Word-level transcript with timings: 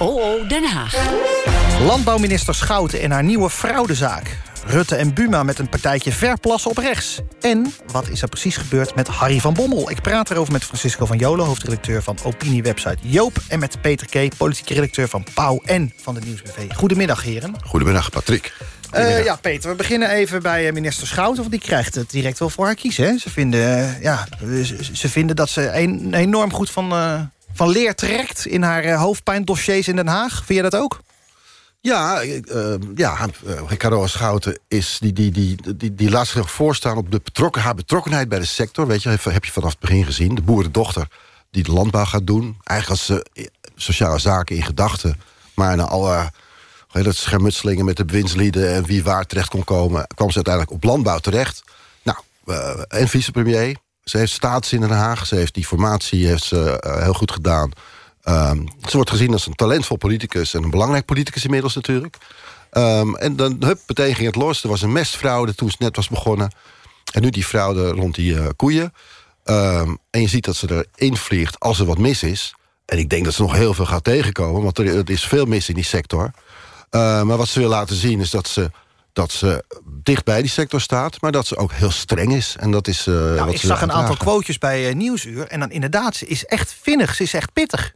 OO 0.00 0.46
Den 0.46 0.64
Haag. 0.64 0.94
Landbouwminister 1.86 2.54
Schouten 2.54 3.00
en 3.00 3.10
haar 3.10 3.24
nieuwe 3.24 3.50
fraudezaak. 3.50 4.36
Rutte 4.66 4.96
en 4.96 5.14
Buma 5.14 5.42
met 5.42 5.58
een 5.58 5.68
partijtje 5.68 6.12
verplassen 6.12 6.70
op 6.70 6.76
rechts. 6.76 7.20
En 7.40 7.74
wat 7.92 8.08
is 8.08 8.22
er 8.22 8.28
precies 8.28 8.56
gebeurd 8.56 8.94
met 8.94 9.08
Harry 9.08 9.40
van 9.40 9.54
Bommel? 9.54 9.90
Ik 9.90 10.02
praat 10.02 10.30
erover 10.30 10.52
met 10.52 10.64
Francisco 10.64 11.06
van 11.06 11.18
Jolen, 11.18 11.46
hoofdredacteur 11.46 12.02
van 12.02 12.18
opiniewebsite 12.24 12.98
Joop... 13.00 13.36
en 13.48 13.58
met 13.58 13.80
Peter 13.80 14.06
K., 14.06 14.36
politieke 14.36 14.74
redacteur 14.74 15.08
van 15.08 15.24
Pauw 15.34 15.60
en 15.64 15.92
van 16.02 16.14
de 16.14 16.20
Nieuwsbv. 16.24 16.74
Goedemiddag, 16.74 17.22
heren. 17.22 17.54
Goedemiddag, 17.64 18.10
Patrick. 18.10 18.52
Uh, 18.94 19.24
ja, 19.24 19.36
Peter, 19.36 19.70
we 19.70 19.76
beginnen 19.76 20.10
even 20.10 20.42
bij 20.42 20.66
eh, 20.66 20.72
minister 20.72 21.06
Schouten... 21.06 21.36
want 21.40 21.50
die 21.50 21.60
krijgt 21.60 21.94
het 21.94 22.10
direct 22.10 22.38
wel 22.38 22.50
voor 22.50 22.64
haar 22.64 22.74
kiezen. 22.74 23.04
Hè? 23.04 23.18
Ze, 23.18 23.30
vinden, 23.30 23.60
uh, 23.60 24.02
ja, 24.02 24.26
ze, 24.40 24.76
ze, 24.92 25.08
vinden 25.08 25.36
dat 25.36 25.48
ze 25.48 25.70
een, 25.72 26.14
enorm 26.14 26.52
goed 26.52 26.70
van, 26.70 26.92
uh, 26.92 27.20
van 27.60 27.68
leer 27.68 27.94
trekt... 27.94 28.46
in 28.46 28.62
haar 28.62 28.94
hoofdpijndossiers 28.94 29.88
in 29.88 29.96
Den 29.96 30.06
Haag. 30.06 30.44
Vind 30.44 30.58
je 30.58 30.70
dat 30.70 30.80
ook? 30.80 31.00
Ja, 31.80 32.22
uh, 32.22 32.74
ja 32.94 33.28
Ricardo 33.66 34.06
Schouten 34.06 34.58
is, 34.68 34.98
die, 35.00 35.12
die, 35.12 35.30
die, 35.30 35.76
die, 35.76 35.94
die 35.94 36.10
laat 36.10 36.26
zich 36.26 36.50
voorstaan 36.50 36.96
op 36.96 37.10
de 37.10 37.20
haar 37.52 37.74
betrokkenheid 37.74 38.28
bij 38.28 38.38
de 38.38 38.44
sector. 38.44 38.86
Weet 38.86 39.02
je, 39.02 39.08
heb 39.08 39.44
je 39.44 39.52
vanaf 39.52 39.70
het 39.70 39.78
begin 39.78 40.04
gezien. 40.04 40.34
De 40.34 40.42
boerendochter 40.42 41.08
die 41.50 41.62
de 41.62 41.72
landbouw 41.72 42.04
gaat 42.04 42.26
doen. 42.26 42.56
Eigenlijk 42.64 43.00
als 43.00 43.06
ze 43.06 43.50
sociale 43.76 44.18
zaken 44.18 44.56
in 44.56 44.62
gedachten. 44.62 45.20
Maar 45.54 45.76
na 45.76 45.84
alle 45.84 46.32
dat 46.92 47.16
schermutselingen 47.16 47.84
met 47.84 47.96
de 47.96 48.04
bewindslieden... 48.04 48.74
en 48.74 48.84
wie 48.84 49.04
waar 49.04 49.26
terecht 49.26 49.48
kon 49.48 49.64
komen, 49.64 50.06
kwam 50.14 50.28
ze 50.30 50.34
uiteindelijk 50.34 50.74
op 50.74 50.84
landbouw 50.84 51.18
terecht. 51.18 51.64
Nou, 52.02 52.18
en 52.88 53.08
vicepremier. 53.08 53.76
Ze 54.04 54.18
heeft 54.18 54.32
status 54.32 54.72
in 54.72 54.80
Den 54.80 54.90
Haag. 54.90 55.26
Ze 55.26 55.34
heeft 55.34 55.54
die 55.54 55.66
formatie 55.66 56.26
heeft 56.26 56.44
ze, 56.44 56.82
uh, 56.86 57.02
heel 57.02 57.12
goed 57.12 57.30
gedaan. 57.30 57.70
Um, 58.24 58.68
ze 58.88 58.96
wordt 58.96 59.10
gezien 59.10 59.32
als 59.32 59.46
een 59.46 59.54
talentvol 59.54 59.96
politicus... 59.96 60.54
en 60.54 60.62
een 60.62 60.70
belangrijk 60.70 61.04
politicus 61.04 61.44
inmiddels 61.44 61.74
natuurlijk. 61.74 62.16
Um, 62.72 63.16
en 63.16 63.36
dan, 63.36 63.56
hup, 63.60 63.80
meteen 63.86 64.14
ging 64.14 64.26
het 64.26 64.36
los. 64.36 64.62
Er 64.62 64.68
was 64.68 64.82
een 64.82 64.92
mestfraude 64.92 65.54
toen 65.54 65.68
het 65.68 65.78
net 65.78 65.96
was 65.96 66.08
begonnen. 66.08 66.52
En 67.12 67.22
nu 67.22 67.30
die 67.30 67.44
fraude 67.44 67.88
rond 67.90 68.14
die 68.14 68.32
uh, 68.32 68.46
koeien. 68.56 68.92
Um, 69.44 69.98
en 70.10 70.20
je 70.20 70.28
ziet 70.28 70.44
dat 70.44 70.56
ze 70.56 70.86
erin 70.96 71.16
vliegt 71.16 71.60
als 71.60 71.78
er 71.78 71.86
wat 71.86 71.98
mis 71.98 72.22
is. 72.22 72.54
En 72.86 72.98
ik 72.98 73.08
denk 73.08 73.24
dat 73.24 73.34
ze 73.34 73.42
nog 73.42 73.52
heel 73.52 73.74
veel 73.74 73.86
gaat 73.86 74.04
tegenkomen... 74.04 74.62
want 74.62 74.78
er, 74.78 75.10
is 75.10 75.24
veel 75.24 75.44
mis 75.44 75.68
in 75.68 75.74
die 75.74 75.84
sector... 75.84 76.30
Maar 76.90 77.36
wat 77.36 77.48
ze 77.48 77.58
wil 77.58 77.68
laten 77.68 77.96
zien 77.96 78.20
is 78.20 78.30
dat 78.30 78.48
ze, 78.48 78.70
dat 79.12 79.32
ze 79.32 79.64
dicht 80.02 80.24
bij 80.24 80.40
die 80.40 80.50
sector 80.50 80.80
staat... 80.80 81.20
maar 81.20 81.32
dat 81.32 81.46
ze 81.46 81.56
ook 81.56 81.72
heel 81.72 81.90
streng 81.90 82.34
is. 82.34 82.56
En 82.58 82.70
dat 82.70 82.88
is, 82.88 83.06
uh, 83.06 83.14
nou, 83.14 83.44
wat 83.44 83.54
ik 83.54 83.60
zag 83.60 83.82
een 83.82 83.92
aantal 83.92 84.16
quotejes 84.16 84.58
bij 84.58 84.88
uh, 84.88 84.94
Nieuwsuur... 84.94 85.46
en 85.46 85.60
dan 85.60 85.70
inderdaad, 85.70 86.16
ze 86.16 86.26
is 86.26 86.44
echt 86.44 86.74
vinnig, 86.80 87.14
ze 87.14 87.22
is 87.22 87.34
echt 87.34 87.52
pittig. 87.52 87.94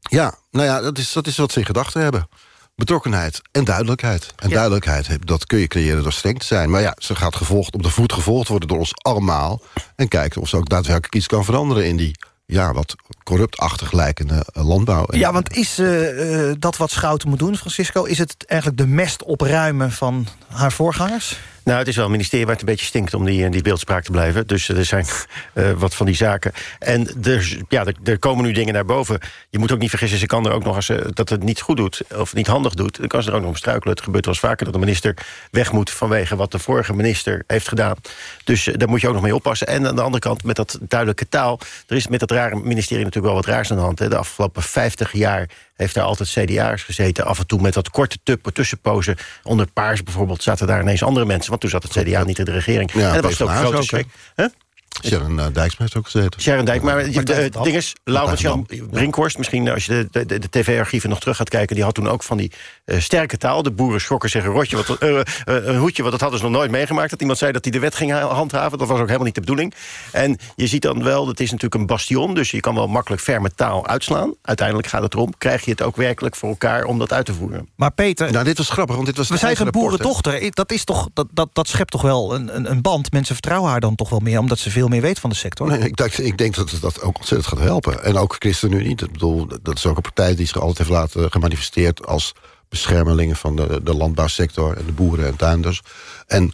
Ja, 0.00 0.34
nou 0.50 0.66
ja, 0.66 0.80
dat 0.80 0.98
is, 0.98 1.12
dat 1.12 1.26
is 1.26 1.36
wat 1.36 1.52
ze 1.52 1.58
in 1.58 1.66
gedachten 1.66 2.02
hebben. 2.02 2.28
Betrokkenheid 2.74 3.40
en 3.52 3.64
duidelijkheid. 3.64 4.32
En 4.36 4.48
ja. 4.48 4.54
duidelijkheid, 4.54 5.26
dat 5.26 5.46
kun 5.46 5.58
je 5.58 5.66
creëren 5.66 6.02
door 6.02 6.12
streng 6.12 6.38
te 6.38 6.46
zijn. 6.46 6.70
Maar 6.70 6.80
ja, 6.80 6.94
ze 6.98 7.14
gaat 7.14 7.36
gevolgd, 7.36 7.74
op 7.74 7.82
de 7.82 7.90
voet 7.90 8.12
gevolgd 8.12 8.48
worden 8.48 8.68
door 8.68 8.78
ons 8.78 8.94
allemaal... 8.94 9.62
en 9.96 10.08
kijken 10.08 10.40
of 10.40 10.48
ze 10.48 10.56
ook 10.56 10.68
daadwerkelijk 10.68 11.14
iets 11.14 11.26
kan 11.26 11.44
veranderen 11.44 11.86
in 11.86 11.96
die 11.96 12.16
ja, 12.46 12.72
wat 12.72 12.96
corruptachtig 13.22 13.92
lijkende 13.92 14.44
landbouw. 14.52 15.06
Ja, 15.10 15.32
want 15.32 15.56
is 15.56 15.78
uh, 15.78 16.52
dat 16.58 16.76
wat 16.76 16.90
Schouten 16.90 17.28
moet 17.28 17.38
doen, 17.38 17.56
Francisco... 17.56 18.04
is 18.04 18.18
het 18.18 18.44
eigenlijk 18.46 18.80
de 18.80 18.86
mest 18.86 19.22
opruimen 19.22 19.92
van 19.92 20.26
haar 20.48 20.72
voorgangers? 20.72 21.38
Nou, 21.66 21.78
het 21.78 21.88
is 21.88 21.96
wel 21.96 22.04
een 22.04 22.10
ministerie 22.10 22.44
waar 22.44 22.54
het 22.54 22.62
een 22.62 22.70
beetje 22.70 22.86
stinkt 22.86 23.14
om 23.14 23.24
die, 23.24 23.44
in 23.44 23.50
die 23.50 23.62
beeldspraak 23.62 24.04
te 24.04 24.10
blijven. 24.10 24.46
Dus 24.46 24.68
er 24.68 24.84
zijn 24.84 25.06
uh, 25.54 25.70
wat 25.82 25.94
van 25.94 26.06
die 26.06 26.14
zaken. 26.14 26.52
En 26.78 27.24
er, 27.24 27.58
ja, 27.68 27.84
er, 28.04 28.18
komen 28.18 28.44
nu 28.44 28.52
dingen 28.52 28.74
naar 28.74 28.84
boven. 28.84 29.20
Je 29.50 29.58
moet 29.58 29.72
ook 29.72 29.78
niet 29.78 29.90
vergissen, 29.90 30.18
ze 30.18 30.26
kan 30.26 30.46
er 30.46 30.52
ook 30.52 30.64
nog 30.64 30.74
als 30.74 30.86
ze 30.86 31.10
dat 31.12 31.28
het 31.28 31.42
niet 31.42 31.60
goed 31.60 31.76
doet... 31.76 32.02
of 32.14 32.34
niet 32.34 32.46
handig 32.46 32.74
doet, 32.74 32.96
dan 32.98 33.06
kan 33.06 33.22
ze 33.22 33.28
er 33.28 33.34
ook 33.34 33.40
nog 33.40 33.50
om 33.50 33.56
struikelen. 33.56 33.94
Het 33.94 34.04
gebeurt 34.04 34.24
wel 34.24 34.34
eens 34.34 34.42
vaker 34.42 34.64
dat 34.64 34.74
de 34.74 34.80
minister 34.80 35.16
weg 35.50 35.72
moet... 35.72 35.90
vanwege 35.90 36.36
wat 36.36 36.52
de 36.52 36.58
vorige 36.58 36.94
minister 36.94 37.44
heeft 37.46 37.68
gedaan. 37.68 37.96
Dus 38.44 38.64
daar 38.72 38.88
moet 38.88 39.00
je 39.00 39.08
ook 39.08 39.14
nog 39.14 39.22
mee 39.22 39.34
oppassen. 39.34 39.66
En 39.66 39.86
aan 39.86 39.96
de 39.96 40.02
andere 40.02 40.22
kant, 40.22 40.44
met 40.44 40.56
dat 40.56 40.78
duidelijke 40.80 41.28
taal... 41.28 41.60
er 41.86 41.96
is 41.96 42.08
met 42.08 42.20
dat 42.20 42.30
rare 42.30 42.56
ministerie 42.56 43.04
natuurlijk 43.04 43.34
wel 43.34 43.42
wat 43.42 43.52
raars 43.54 43.70
aan 43.70 43.76
de 43.76 43.82
hand. 43.82 43.98
Hè. 43.98 44.08
De 44.08 44.16
afgelopen 44.16 44.62
50 44.62 45.12
jaar 45.12 45.48
heeft 45.76 45.94
daar 45.94 46.04
altijd 46.04 46.28
CDA'ers 46.28 46.82
gezeten. 46.82 47.24
Af 47.24 47.38
en 47.38 47.46
toe 47.46 47.60
met 47.60 47.74
dat 47.74 47.90
korte 47.90 48.18
tussenpozen. 48.52 49.16
Onder 49.42 49.66
Paars 49.72 50.02
bijvoorbeeld 50.02 50.42
zaten 50.42 50.66
daar 50.66 50.80
ineens 50.80 51.02
andere 51.02 51.26
mensen. 51.26 51.48
Want 51.48 51.60
toen 51.60 51.70
zat 51.70 51.82
het 51.82 51.92
CDA 51.92 52.24
niet 52.24 52.38
in 52.38 52.44
de 52.44 52.52
regering. 52.52 52.92
Ja, 52.92 53.14
en 53.14 53.22
dat 53.22 53.22
was 53.22 53.42
ook 53.42 53.48
een 53.48 53.56
grote 53.56 53.82
schrik. 53.82 54.06
Sharon 55.04 55.38
uh, 55.38 55.44
Dijksma 55.52 55.84
heeft 55.84 55.96
ook 55.96 56.04
gezeten. 56.04 56.40
Sharon 56.40 56.64
Dijksma, 56.64 56.94
maar 56.94 57.04
de, 57.04 57.22
de, 57.22 57.50
ding 57.62 57.76
is, 57.76 57.94
Laurens 58.04 58.40
Jan 58.40 58.66
Brinkhorst... 58.90 59.38
misschien 59.38 59.68
als 59.68 59.86
je 59.86 60.08
de, 60.10 60.26
de, 60.26 60.38
de 60.38 60.48
tv-archieven 60.50 61.08
nog 61.08 61.20
terug 61.20 61.36
gaat 61.36 61.48
kijken... 61.48 61.74
die 61.74 61.84
had 61.84 61.94
toen 61.94 62.08
ook 62.08 62.22
van 62.22 62.36
die 62.36 62.52
uh, 62.84 63.00
sterke 63.00 63.36
taal. 63.36 63.62
De 63.62 63.70
boeren 63.70 64.00
schrokken 64.00 64.30
zich 64.30 64.44
een, 64.44 64.50
rotje, 64.50 64.76
wat, 64.76 65.02
uh, 65.02 65.20
een 65.44 65.76
hoedje... 65.76 66.02
want 66.02 66.12
dat 66.12 66.20
hadden 66.20 66.38
ze 66.38 66.44
nog 66.44 66.54
nooit 66.54 66.70
meegemaakt. 66.70 67.10
Dat 67.10 67.20
iemand 67.20 67.38
zei 67.38 67.52
dat 67.52 67.64
hij 67.64 67.72
de 67.72 67.78
wet 67.78 67.94
ging 67.94 68.12
handhaven. 68.12 68.78
Dat 68.78 68.88
was 68.88 68.98
ook 68.98 69.06
helemaal 69.06 69.26
niet 69.26 69.34
de 69.34 69.40
bedoeling. 69.40 69.74
En 70.12 70.38
je 70.56 70.66
ziet 70.66 70.82
dan 70.82 71.02
wel, 71.02 71.26
dat 71.26 71.40
is 71.40 71.50
natuurlijk 71.50 71.80
een 71.80 71.86
bastion... 71.86 72.34
dus 72.34 72.50
je 72.50 72.60
kan 72.60 72.74
wel 72.74 72.86
makkelijk 72.86 73.22
ferme 73.22 73.50
taal 73.54 73.86
uitslaan. 73.86 74.34
Uiteindelijk 74.42 74.88
gaat 74.88 75.02
het 75.02 75.14
erom, 75.14 75.32
krijg 75.38 75.64
je 75.64 75.70
het 75.70 75.82
ook 75.82 75.96
werkelijk 75.96 76.36
voor 76.36 76.48
elkaar... 76.48 76.84
om 76.84 76.98
dat 76.98 77.12
uit 77.12 77.26
te 77.26 77.34
voeren. 77.34 77.68
Maar 77.76 77.92
Peter... 77.92 78.32
Nou, 78.32 78.44
dit 78.44 78.58
was 78.58 78.68
grappig, 78.68 78.94
want 78.94 79.06
dit 79.06 79.16
was 79.16 79.28
We 79.28 79.36
zijn 79.36 79.56
een 79.60 79.70
boerendochter. 79.70 80.50
Dat, 80.54 80.72
is 80.72 80.84
toch, 80.84 81.08
dat, 81.14 81.26
dat, 81.32 81.48
dat 81.52 81.68
schept 81.68 81.90
toch 81.90 82.02
wel 82.02 82.34
een, 82.34 82.56
een, 82.56 82.70
een 82.70 82.82
band. 82.82 83.12
Mensen 83.12 83.34
vertrouwen 83.34 83.70
haar 83.70 83.80
dan 83.80 83.94
toch 83.94 84.10
wel 84.10 84.20
meer... 84.20 84.38
omdat 84.38 84.58
ze 84.58 84.70
veel 84.70 84.88
meer 84.88 84.95
weet 85.00 85.18
van 85.18 85.30
de 85.30 85.36
sector. 85.36 85.72
Ik, 85.72 86.18
ik 86.18 86.38
denk 86.38 86.54
dat 86.54 86.72
dat 86.80 87.02
ook 87.02 87.16
ontzettend 87.16 87.48
gaat 87.48 87.66
helpen. 87.66 88.04
En 88.04 88.16
ook 88.16 88.36
ChristenUnie 88.38 88.86
niet. 88.86 89.02
Ik 89.02 89.12
bedoel, 89.12 89.48
dat 89.62 89.76
is 89.76 89.86
ook 89.86 89.96
een 89.96 90.02
partij 90.02 90.34
die 90.34 90.46
zich 90.46 90.60
altijd 90.60 90.78
heeft 90.78 90.90
laten 90.90 91.30
gemanifesteerd... 91.30 92.06
als 92.06 92.32
beschermelingen 92.68 93.36
van 93.36 93.56
de, 93.56 93.80
de 93.82 93.94
landbouwsector 93.94 94.76
en 94.76 94.86
de 94.86 94.92
boeren 94.92 95.26
en 95.26 95.36
tuinders. 95.36 95.82
En 96.26 96.52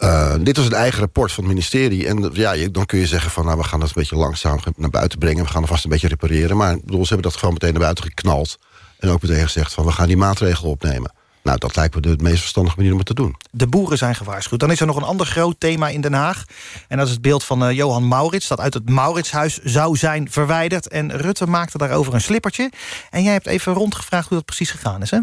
uh, 0.00 0.34
dit 0.40 0.56
was 0.56 0.66
een 0.66 0.72
eigen 0.72 1.00
rapport 1.00 1.32
van 1.32 1.44
het 1.44 1.52
ministerie. 1.52 2.06
En 2.06 2.30
ja, 2.32 2.68
dan 2.68 2.86
kun 2.86 2.98
je 2.98 3.06
zeggen 3.06 3.30
van... 3.30 3.44
nou, 3.44 3.58
we 3.58 3.64
gaan 3.64 3.80
dat 3.80 3.88
een 3.88 3.94
beetje 3.94 4.16
langzaam 4.16 4.58
naar 4.76 4.90
buiten 4.90 5.18
brengen. 5.18 5.44
We 5.44 5.50
gaan 5.50 5.62
er 5.62 5.68
vast 5.68 5.84
een 5.84 5.90
beetje 5.90 6.08
repareren. 6.08 6.56
Maar 6.56 6.78
bedoel, 6.84 7.06
ze 7.06 7.12
hebben 7.12 7.30
dat 7.30 7.40
gewoon 7.40 7.54
meteen 7.54 7.72
naar 7.72 7.82
buiten 7.82 8.04
geknald. 8.04 8.58
En 8.98 9.08
ook 9.08 9.22
meteen 9.22 9.42
gezegd 9.42 9.72
van, 9.72 9.84
we 9.84 9.92
gaan 9.92 10.06
die 10.06 10.16
maatregelen 10.16 10.70
opnemen. 10.70 11.12
Nou, 11.48 11.60
dat 11.60 11.76
lijkt 11.76 11.94
me 11.94 12.00
de 12.00 12.16
meest 12.20 12.40
verstandige 12.40 12.76
manier 12.76 12.92
om 12.92 12.98
het 12.98 13.06
te 13.06 13.14
doen. 13.14 13.36
De 13.50 13.66
boeren 13.66 13.98
zijn 13.98 14.14
gewaarschuwd. 14.14 14.60
Dan 14.60 14.70
is 14.70 14.80
er 14.80 14.86
nog 14.86 14.96
een 14.96 15.02
ander 15.02 15.26
groot 15.26 15.54
thema 15.58 15.88
in 15.88 16.00
Den 16.00 16.12
Haag. 16.12 16.44
En 16.88 16.96
dat 16.96 17.06
is 17.06 17.12
het 17.12 17.22
beeld 17.22 17.44
van 17.44 17.62
uh, 17.62 17.76
Johan 17.76 18.08
Maurits... 18.08 18.48
dat 18.48 18.60
uit 18.60 18.74
het 18.74 18.88
Mauritshuis 18.88 19.58
zou 19.62 19.96
zijn 19.96 20.30
verwijderd. 20.30 20.88
En 20.88 21.16
Rutte 21.16 21.46
maakte 21.46 21.78
daarover 21.78 22.14
een 22.14 22.20
slippertje. 22.20 22.70
En 23.10 23.22
jij 23.22 23.32
hebt 23.32 23.46
even 23.46 23.72
rondgevraagd 23.72 24.28
hoe 24.28 24.36
dat 24.36 24.46
precies 24.46 24.70
gegaan 24.70 25.02
is, 25.02 25.10
hè? 25.10 25.18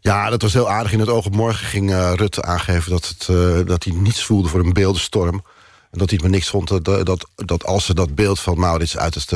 Ja, 0.00 0.30
dat 0.30 0.42
was 0.42 0.52
heel 0.52 0.70
aardig. 0.70 0.92
In 0.92 1.00
het 1.00 1.08
oog 1.08 1.26
op 1.26 1.34
morgen 1.34 1.66
ging 1.66 1.90
uh, 1.90 2.12
Rutte 2.14 2.42
aangeven... 2.42 2.90
Dat, 2.90 3.08
het, 3.08 3.28
uh, 3.30 3.66
dat 3.66 3.84
hij 3.84 3.92
niets 3.92 4.24
voelde 4.24 4.48
voor 4.48 4.60
een 4.60 4.72
beeldenstorm. 4.72 5.44
En 5.90 5.98
dat 5.98 6.10
hij 6.10 6.18
het 6.18 6.22
maar 6.22 6.30
niks 6.30 6.48
vond 6.48 6.68
dat, 6.68 7.06
dat, 7.06 7.28
dat 7.34 7.64
als 7.64 7.84
ze 7.84 7.94
dat 7.94 8.14
beeld 8.14 8.40
van 8.40 8.58
Maurits... 8.58 8.98
uit 8.98 9.14
het 9.14 9.32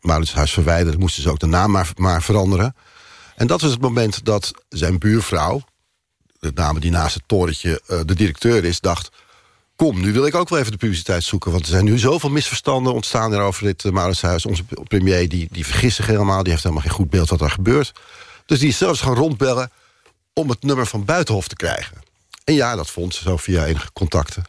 Mauritshuis 0.00 0.52
verwijderden... 0.52 1.00
moesten 1.00 1.22
ze 1.22 1.30
ook 1.30 1.38
de 1.38 1.46
naam 1.46 1.70
maar, 1.70 1.90
maar 1.96 2.22
veranderen. 2.22 2.74
En 3.42 3.48
dat 3.48 3.60
was 3.60 3.70
het 3.70 3.80
moment 3.80 4.24
dat 4.24 4.52
zijn 4.68 4.98
buurvrouw... 4.98 5.62
de 6.38 6.52
dame 6.52 6.80
die 6.80 6.90
naast 6.90 7.14
het 7.14 7.22
torentje 7.26 7.82
uh, 7.88 8.00
de 8.06 8.14
directeur 8.14 8.64
is, 8.64 8.80
dacht... 8.80 9.10
kom, 9.76 10.00
nu 10.00 10.12
wil 10.12 10.26
ik 10.26 10.34
ook 10.34 10.48
wel 10.48 10.58
even 10.58 10.70
de 10.72 10.78
publiciteit 10.78 11.24
zoeken... 11.24 11.50
want 11.50 11.62
er 11.62 11.70
zijn 11.70 11.84
nu 11.84 11.98
zoveel 11.98 12.30
misverstanden 12.30 12.92
ontstaan 12.92 13.34
over 13.40 13.64
dit 13.64 13.84
uh. 13.84 14.46
Onze 14.46 14.64
premier 14.88 15.28
die, 15.28 15.48
die 15.50 15.66
vergist 15.66 15.96
zich 15.96 16.06
helemaal, 16.06 16.42
die 16.42 16.50
heeft 16.50 16.62
helemaal 16.62 16.84
geen 16.84 16.94
goed 16.94 17.10
beeld 17.10 17.28
wat 17.28 17.40
er 17.40 17.50
gebeurt. 17.50 17.92
Dus 18.46 18.58
die 18.58 18.68
is 18.68 18.78
zelfs 18.78 19.00
gaan 19.00 19.14
rondbellen 19.14 19.70
om 20.32 20.48
het 20.48 20.62
nummer 20.62 20.86
van 20.86 21.04
Buitenhof 21.04 21.48
te 21.48 21.56
krijgen. 21.56 21.96
En 22.44 22.54
ja, 22.54 22.76
dat 22.76 22.90
vond 22.90 23.14
ze 23.14 23.22
zo 23.22 23.36
via 23.36 23.66
enige 23.66 23.92
contacten 23.92 24.44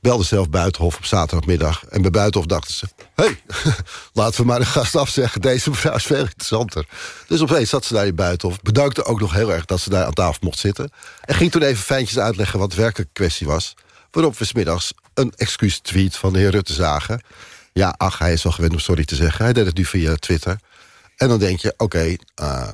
belde 0.00 0.24
zelf 0.24 0.50
Buitenhof 0.50 0.96
op 0.96 1.04
zaterdagmiddag. 1.04 1.84
En 1.84 2.02
bij 2.02 2.10
Buitenhof 2.10 2.46
dachten 2.46 2.74
ze... 2.74 2.86
hé, 3.14 3.24
hey, 3.24 3.42
laten 4.12 4.40
we 4.40 4.46
maar 4.46 4.60
een 4.60 4.66
gast 4.66 4.96
afzeggen. 4.96 5.40
Deze 5.40 5.70
mevrouw 5.70 5.94
is 5.94 6.04
veel 6.04 6.18
interessanter. 6.18 6.86
Dus 7.26 7.42
opeens 7.42 7.70
zat 7.70 7.84
ze 7.84 7.94
daar 7.94 8.06
in 8.06 8.14
Buitenhof. 8.14 8.60
Bedankte 8.60 9.04
ook 9.04 9.20
nog 9.20 9.32
heel 9.32 9.52
erg 9.52 9.64
dat 9.64 9.80
ze 9.80 9.90
daar 9.90 10.04
aan 10.04 10.12
tafel 10.12 10.38
mocht 10.40 10.58
zitten. 10.58 10.90
En 11.24 11.34
ging 11.34 11.50
toen 11.50 11.62
even 11.62 11.84
fijntjes 11.84 12.18
uitleggen 12.18 12.58
wat 12.58 12.70
de 12.70 12.76
werkelijke 12.76 13.12
kwestie 13.12 13.46
was. 13.46 13.74
Waarop 14.10 14.38
we 14.38 14.44
smiddags 14.44 14.92
een 15.14 15.32
excuus-tweet 15.36 16.16
van 16.16 16.32
de 16.32 16.38
heer 16.38 16.50
Rutte 16.50 16.72
zagen. 16.72 17.22
Ja, 17.72 17.94
ach, 17.96 18.18
hij 18.18 18.32
is 18.32 18.42
wel 18.42 18.52
gewend 18.52 18.72
om 18.72 18.78
sorry 18.78 19.04
te 19.04 19.14
zeggen. 19.14 19.44
Hij 19.44 19.52
deed 19.52 19.66
het 19.66 19.76
nu 19.76 19.84
via 19.84 20.14
Twitter. 20.14 20.58
En 21.16 21.28
dan 21.28 21.38
denk 21.38 21.60
je, 21.60 21.72
oké, 21.76 21.82
okay, 21.82 22.18
uh, 22.42 22.68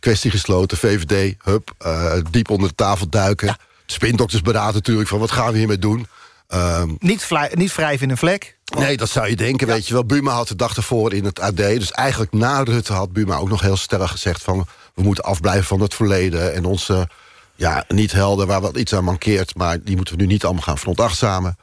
kwestie 0.00 0.30
gesloten. 0.30 0.78
VVD, 0.78 1.34
hup, 1.42 1.74
uh, 1.86 2.14
diep 2.30 2.50
onder 2.50 2.68
de 2.68 2.74
tafel 2.74 3.08
duiken. 3.08 3.46
Ja. 3.46 3.58
Spindoktersberaad 3.86 4.74
natuurlijk, 4.74 5.08
van 5.08 5.18
wat 5.18 5.30
gaan 5.30 5.52
we 5.52 5.58
hiermee 5.58 5.78
doen... 5.78 6.06
Um, 6.54 6.96
niet, 6.98 7.24
vlij, 7.24 7.50
niet 7.54 7.74
wrijven 7.74 8.04
in 8.04 8.10
een 8.10 8.16
vlek? 8.16 8.58
Nee, 8.76 8.96
dat 8.96 9.08
zou 9.08 9.28
je 9.28 9.36
denken, 9.36 9.66
ja. 9.66 9.72
weet 9.72 9.86
je 9.86 9.94
wel. 9.94 10.04
Buma 10.04 10.32
had 10.32 10.48
de 10.48 10.56
dag 10.56 10.76
ervoor 10.76 11.12
in 11.12 11.24
het 11.24 11.40
AD. 11.40 11.56
Dus 11.56 11.92
eigenlijk 11.92 12.32
na 12.32 12.62
Rutte 12.62 12.92
had 12.92 13.12
Buma 13.12 13.36
ook 13.36 13.48
nog 13.48 13.60
heel 13.60 13.76
stellig 13.76 14.10
gezegd... 14.10 14.42
van 14.42 14.66
we 14.94 15.02
moeten 15.02 15.24
afblijven 15.24 15.64
van 15.64 15.80
het 15.80 15.94
verleden... 15.94 16.54
en 16.54 16.64
onze 16.64 17.08
ja, 17.54 17.84
niet 17.88 18.12
helden 18.12 18.46
waar 18.46 18.60
wat 18.60 18.76
iets 18.76 18.94
aan 18.94 19.04
mankeert... 19.04 19.54
maar 19.54 19.82
die 19.82 19.96
moeten 19.96 20.16
we 20.16 20.22
nu 20.22 20.28
niet 20.28 20.44
allemaal 20.44 20.62
gaan 20.62 20.78
veronachtzamen. 20.78 21.56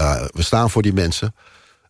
Uh, 0.00 0.24
we 0.30 0.42
staan 0.42 0.70
voor 0.70 0.82
die 0.82 0.92
mensen. 0.92 1.34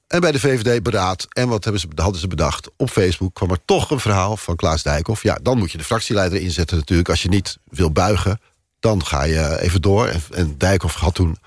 En 0.07 0.21
bij 0.21 0.33
de 0.33 0.41
VVD 0.41 0.83
beraad. 0.83 1.27
En 1.29 1.49
wat 1.49 1.65
hebben 1.65 1.81
ze, 1.81 1.89
hadden 1.95 2.21
ze 2.21 2.29
bedacht? 2.29 2.71
Op 2.77 2.91
Facebook 2.91 3.35
kwam 3.35 3.51
er 3.51 3.65
toch 3.65 3.91
een 3.91 4.01
verhaal 4.01 4.37
van 4.37 4.57
Klaas 4.57 4.83
Dijkhoff. 4.83 5.23
Ja, 5.23 5.39
dan 5.43 5.59
moet 5.59 5.73
je 5.73 5.79
de 5.79 5.85
fractieleider 5.85 6.41
inzetten 6.41 6.77
natuurlijk. 6.77 7.09
Als 7.09 7.23
je 7.23 7.29
niet 7.29 7.59
wil 7.65 7.91
buigen, 7.91 8.41
dan 8.81 9.05
ga 9.05 9.23
je 9.23 9.61
even 9.61 9.83
door. 9.83 10.07
En, 10.07 10.23
en 10.31 10.55
Dijkhoff 10.59 10.95
had 10.95 11.15
toen 11.15 11.39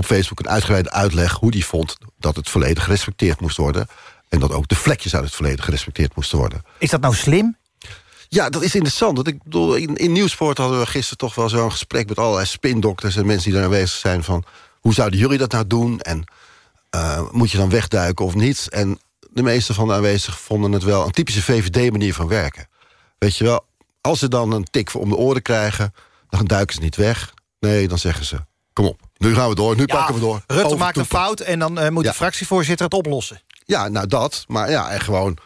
op 0.00 0.06
Facebook 0.06 0.38
een 0.38 0.48
uitgebreide 0.48 0.90
uitleg... 0.90 1.32
hoe 1.32 1.50
die 1.50 1.66
vond 1.66 1.96
dat 2.18 2.36
het 2.36 2.48
volledig 2.48 2.84
gerespecteerd 2.84 3.40
moest 3.40 3.56
worden. 3.56 3.88
En 4.28 4.38
dat 4.40 4.52
ook 4.52 4.68
de 4.68 4.74
vlekjes 4.74 5.14
uit 5.14 5.24
het 5.24 5.34
verleden 5.34 5.64
gerespecteerd 5.64 6.14
moesten 6.14 6.38
worden. 6.38 6.62
Is 6.78 6.90
dat 6.90 7.00
nou 7.00 7.14
slim? 7.14 7.56
Ja, 8.28 8.50
dat 8.50 8.62
is 8.62 8.74
interessant. 8.74 9.16
Want 9.16 9.28
ik 9.28 9.42
bedoel, 9.42 9.74
in, 9.74 9.96
in 9.96 10.12
Nieuwsport 10.12 10.58
hadden 10.58 10.78
we 10.78 10.86
gisteren 10.86 11.18
toch 11.18 11.34
wel 11.34 11.48
zo'n 11.48 11.70
gesprek... 11.70 12.08
met 12.08 12.18
allerlei 12.18 12.46
spindokters 12.46 13.16
en 13.16 13.26
mensen 13.26 13.44
die 13.44 13.54
daar 13.54 13.64
aanwezig 13.64 13.98
zijn... 13.98 14.24
van 14.24 14.44
hoe 14.80 14.94
zouden 14.94 15.18
jullie 15.18 15.38
dat 15.38 15.52
nou 15.52 15.66
doen? 15.66 16.00
En 16.00 16.24
uh, 16.94 17.30
moet 17.30 17.50
je 17.50 17.58
dan 17.58 17.70
wegduiken 17.70 18.24
of 18.24 18.34
niet? 18.34 18.68
En 18.68 18.98
de 19.30 19.42
meeste 19.42 19.74
van 19.74 19.86
de 19.86 19.94
aanwezigen 19.94 20.40
vonden 20.40 20.72
het 20.72 20.82
wel... 20.82 21.04
een 21.04 21.10
typische 21.10 21.42
VVD-manier 21.42 22.14
van 22.14 22.28
werken. 22.28 22.68
Weet 23.18 23.36
je 23.36 23.44
wel, 23.44 23.66
als 24.00 24.18
ze 24.18 24.28
dan 24.28 24.52
een 24.52 24.64
tik 24.64 24.94
om 24.94 25.08
de 25.08 25.16
oren 25.16 25.42
krijgen... 25.42 25.94
dan 26.28 26.44
duiken 26.44 26.74
ze 26.74 26.80
niet 26.80 26.96
weg. 26.96 27.34
Nee, 27.60 27.88
dan 27.88 27.98
zeggen 27.98 28.24
ze, 28.24 28.36
kom 28.72 28.86
op, 28.86 29.00
nu 29.20 29.34
gaan 29.34 29.48
we 29.48 29.54
door, 29.54 29.76
nu 29.76 29.86
pakken 29.86 30.14
we 30.14 30.20
door. 30.20 30.42
Rutte 30.46 30.76
maakt 30.76 30.96
een 30.96 31.04
fout 31.04 31.40
en 31.40 31.58
dan 31.58 31.78
uh, 31.78 31.88
moet 31.88 32.04
de 32.04 32.12
fractievoorzitter 32.12 32.84
het 32.84 32.94
oplossen. 32.94 33.42
Ja, 33.64 33.88
nou 33.88 34.06
dat, 34.06 34.44
maar 34.46 34.70
ja, 34.70 34.90
en 34.90 35.00
gewoon... 35.00 35.36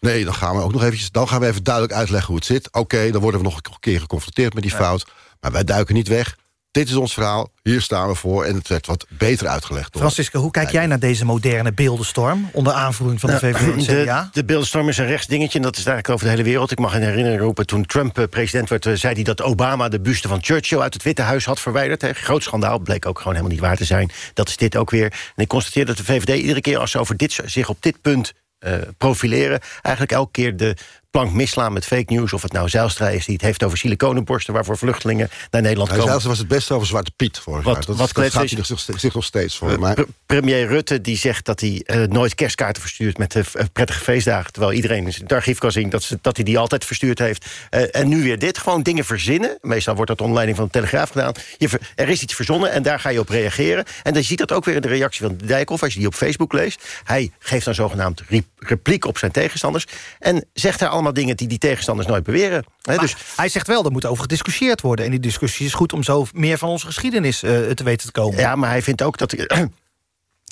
Nee, 0.00 0.24
dan 0.24 0.34
gaan 0.34 0.56
we 0.56 0.62
ook 0.62 0.72
nog 0.72 0.82
eventjes, 0.82 1.10
dan 1.10 1.28
gaan 1.28 1.40
we 1.40 1.46
even 1.46 1.64
duidelijk 1.64 1.94
uitleggen 1.94 2.28
hoe 2.28 2.36
het 2.36 2.44
zit. 2.44 2.72
Oké, 2.72 3.10
dan 3.10 3.20
worden 3.20 3.40
we 3.40 3.46
nog 3.46 3.56
een 3.56 3.80
keer 3.80 4.00
geconfronteerd 4.00 4.54
met 4.54 4.62
die 4.62 4.72
fout. 4.72 5.06
Maar 5.40 5.52
wij 5.52 5.64
duiken 5.64 5.94
niet 5.94 6.08
weg 6.08 6.36
dit 6.70 6.88
is 6.88 6.94
ons 6.94 7.14
verhaal, 7.14 7.50
hier 7.62 7.80
staan 7.80 8.08
we 8.08 8.14
voor... 8.14 8.44
en 8.44 8.54
het 8.54 8.68
werd 8.68 8.86
wat 8.86 9.06
beter 9.08 9.48
uitgelegd. 9.48 9.92
Door 9.92 10.00
Francisco, 10.00 10.40
hoe 10.40 10.50
kijk 10.50 10.70
jij 10.70 10.86
naar 10.86 10.98
deze 10.98 11.24
moderne 11.24 11.72
beeldenstorm... 11.72 12.48
onder 12.52 12.72
aanvoering 12.72 13.20
van 13.20 13.30
de 13.30 13.38
nou, 13.40 13.54
VVD 13.54 13.88
en 13.88 14.04
de, 14.04 14.28
de 14.32 14.44
beeldenstorm 14.44 14.88
is 14.88 14.98
een 14.98 15.06
rechtsdingetje... 15.06 15.58
en 15.58 15.64
dat 15.64 15.76
is 15.76 15.84
eigenlijk 15.84 16.08
over 16.08 16.24
de 16.24 16.30
hele 16.30 16.42
wereld. 16.42 16.70
Ik 16.70 16.78
mag 16.78 16.94
in 16.94 17.02
herinnering 17.02 17.40
roepen, 17.40 17.66
toen 17.66 17.86
Trump 17.86 18.18
eh, 18.18 18.24
president 18.28 18.68
werd... 18.68 18.86
Eh, 18.86 18.94
zei 18.94 19.14
hij 19.14 19.22
dat 19.22 19.42
Obama 19.42 19.88
de 19.88 20.00
buste 20.00 20.28
van 20.28 20.42
Churchill 20.42 20.78
uit 20.78 20.94
het 20.94 21.02
Witte 21.02 21.22
Huis 21.22 21.44
had 21.44 21.60
verwijderd. 21.60 22.04
Groot 22.18 22.42
schandaal, 22.42 22.78
bleek 22.78 23.06
ook 23.06 23.18
gewoon 23.18 23.32
helemaal 23.32 23.54
niet 23.54 23.64
waar 23.64 23.76
te 23.76 23.84
zijn. 23.84 24.10
Dat 24.34 24.48
is 24.48 24.56
dit 24.56 24.76
ook 24.76 24.90
weer. 24.90 25.32
En 25.36 25.42
ik 25.42 25.48
constateer 25.48 25.86
dat 25.86 25.96
de 25.96 26.04
VVD 26.04 26.40
iedere 26.40 26.60
keer 26.60 26.78
als 26.78 26.90
ze 26.90 26.98
over 26.98 27.16
dit, 27.16 27.40
zich 27.44 27.68
op 27.68 27.82
dit 27.82 28.00
punt 28.00 28.32
uh, 28.60 28.74
profileren... 28.98 29.60
eigenlijk 29.82 30.12
elke 30.12 30.30
keer 30.30 30.56
de 30.56 30.76
plank 31.10 31.32
misslaan 31.32 31.72
met 31.72 31.84
fake 31.84 32.12
news. 32.12 32.32
Of 32.32 32.42
het 32.42 32.52
nou 32.52 32.68
Zijlstra 32.68 33.08
is 33.08 33.24
die 33.24 33.34
het 33.34 33.44
heeft 33.44 33.62
over 33.62 33.78
siliconenborsten... 33.78 34.54
waarvoor 34.54 34.78
vluchtelingen 34.78 35.30
naar 35.50 35.62
Nederland 35.62 35.90
komen. 35.90 36.04
Zijlstra 36.04 36.28
was 36.28 36.38
het 36.38 36.48
beste 36.48 36.74
over 36.74 36.86
Zwarte 36.86 37.10
Piet 37.16 37.38
vorig 37.38 37.64
wat, 37.64 37.74
jaar. 37.74 37.84
Dat, 37.86 37.96
wat 37.96 38.14
dat 38.14 38.32
gaat 38.32 38.50
hij 38.50 38.98
zich, 38.98 39.14
nog 39.14 39.24
steeds 39.24 39.56
voor. 39.56 39.78
Maar... 39.78 39.96
premier 40.26 40.66
Rutte 40.66 41.00
die 41.00 41.16
zegt 41.16 41.44
dat 41.44 41.60
hij 41.60 41.82
uh, 41.86 42.06
nooit 42.06 42.34
kerstkaarten 42.34 42.82
verstuurt... 42.82 43.18
met 43.18 43.32
de 43.32 43.44
uh, 43.56 43.64
prettige 43.72 44.00
feestdagen. 44.00 44.52
Terwijl 44.52 44.72
iedereen 44.74 45.06
in 45.06 45.12
het 45.22 45.32
archief 45.32 45.58
kan 45.58 45.72
zien 45.72 45.90
dat, 45.90 46.02
ze, 46.02 46.18
dat 46.20 46.36
hij 46.36 46.44
die 46.44 46.58
altijd 46.58 46.84
verstuurd 46.84 47.18
heeft. 47.18 47.46
Uh, 47.70 47.82
en 47.90 48.08
nu 48.08 48.22
weer 48.22 48.38
dit. 48.38 48.58
Gewoon 48.58 48.82
dingen 48.82 49.04
verzinnen. 49.04 49.58
Meestal 49.60 49.94
wordt 49.94 50.10
dat 50.10 50.20
onder 50.20 50.34
leiding 50.34 50.58
van 50.58 50.66
de 50.66 50.72
Telegraaf 50.72 51.10
gedaan. 51.10 51.32
Je 51.58 51.68
ver, 51.68 51.80
er 51.94 52.08
is 52.08 52.22
iets 52.22 52.34
verzonnen 52.34 52.72
en 52.72 52.82
daar 52.82 53.00
ga 53.00 53.08
je 53.08 53.20
op 53.20 53.28
reageren. 53.28 53.84
En 54.02 54.12
dan 54.12 54.22
ziet 54.22 54.38
dat 54.38 54.52
ook 54.52 54.64
weer 54.64 54.74
in 54.74 54.80
de 54.80 54.88
reactie 54.88 55.26
van 55.26 55.36
Dijkhoff... 55.44 55.82
als 55.82 55.92
je 55.92 55.98
die 55.98 56.08
op 56.08 56.14
Facebook 56.14 56.52
leest. 56.52 56.84
Hij 57.04 57.30
geeft 57.38 57.64
dan 57.64 57.74
zogenaamd 57.74 58.22
repliek 58.56 59.04
op 59.04 59.18
zijn 59.18 59.30
tegenstanders... 59.30 59.86
en 60.18 60.44
zegt 60.52 60.78
daar 60.78 60.90
allemaal 61.00 61.22
dingen 61.22 61.36
die 61.36 61.48
die 61.48 61.58
tegenstanders 61.58 62.08
nooit 62.08 62.24
beweren. 62.24 62.64
dus... 62.82 63.16
Hij 63.36 63.48
zegt 63.48 63.66
wel, 63.66 63.84
er 63.84 63.90
moet 63.90 64.06
over 64.06 64.22
gediscussieerd 64.22 64.80
worden. 64.80 65.04
En 65.04 65.10
die 65.10 65.20
discussie 65.20 65.66
is 65.66 65.74
goed 65.74 65.92
om 65.92 66.02
zo 66.02 66.26
meer 66.32 66.58
van 66.58 66.68
onze 66.68 66.86
geschiedenis 66.86 67.42
uh, 67.42 67.50
te 67.70 67.84
weten 67.84 68.06
te 68.06 68.12
komen. 68.12 68.38
Ja, 68.38 68.56
maar 68.56 68.70
hij 68.70 68.82
vindt 68.82 69.02
ook 69.02 69.18
dat... 69.18 69.34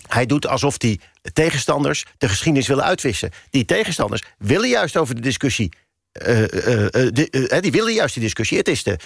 hij 0.09 0.27
doet 0.27 0.47
alsof 0.47 0.79
die 0.79 1.01
tegenstanders 1.33 2.05
de 2.19 2.29
geschiedenis 2.29 2.67
willen 2.67 2.85
uitwissen. 2.85 3.31
Die 3.51 3.65
tegenstanders 3.65 4.23
willen 4.39 4.69
juist 4.69 4.97
over 4.97 5.15
de 5.15 5.21
discussie... 5.21 5.73
Uh, 6.27 6.41
uh, 6.41 7.11
die 7.61 7.73
willen 7.73 7.93
juist 7.93 8.15
die 8.15 8.23
discussie. 8.23 8.59
Het 8.59 8.69
is 8.69 8.83
de 8.83 8.99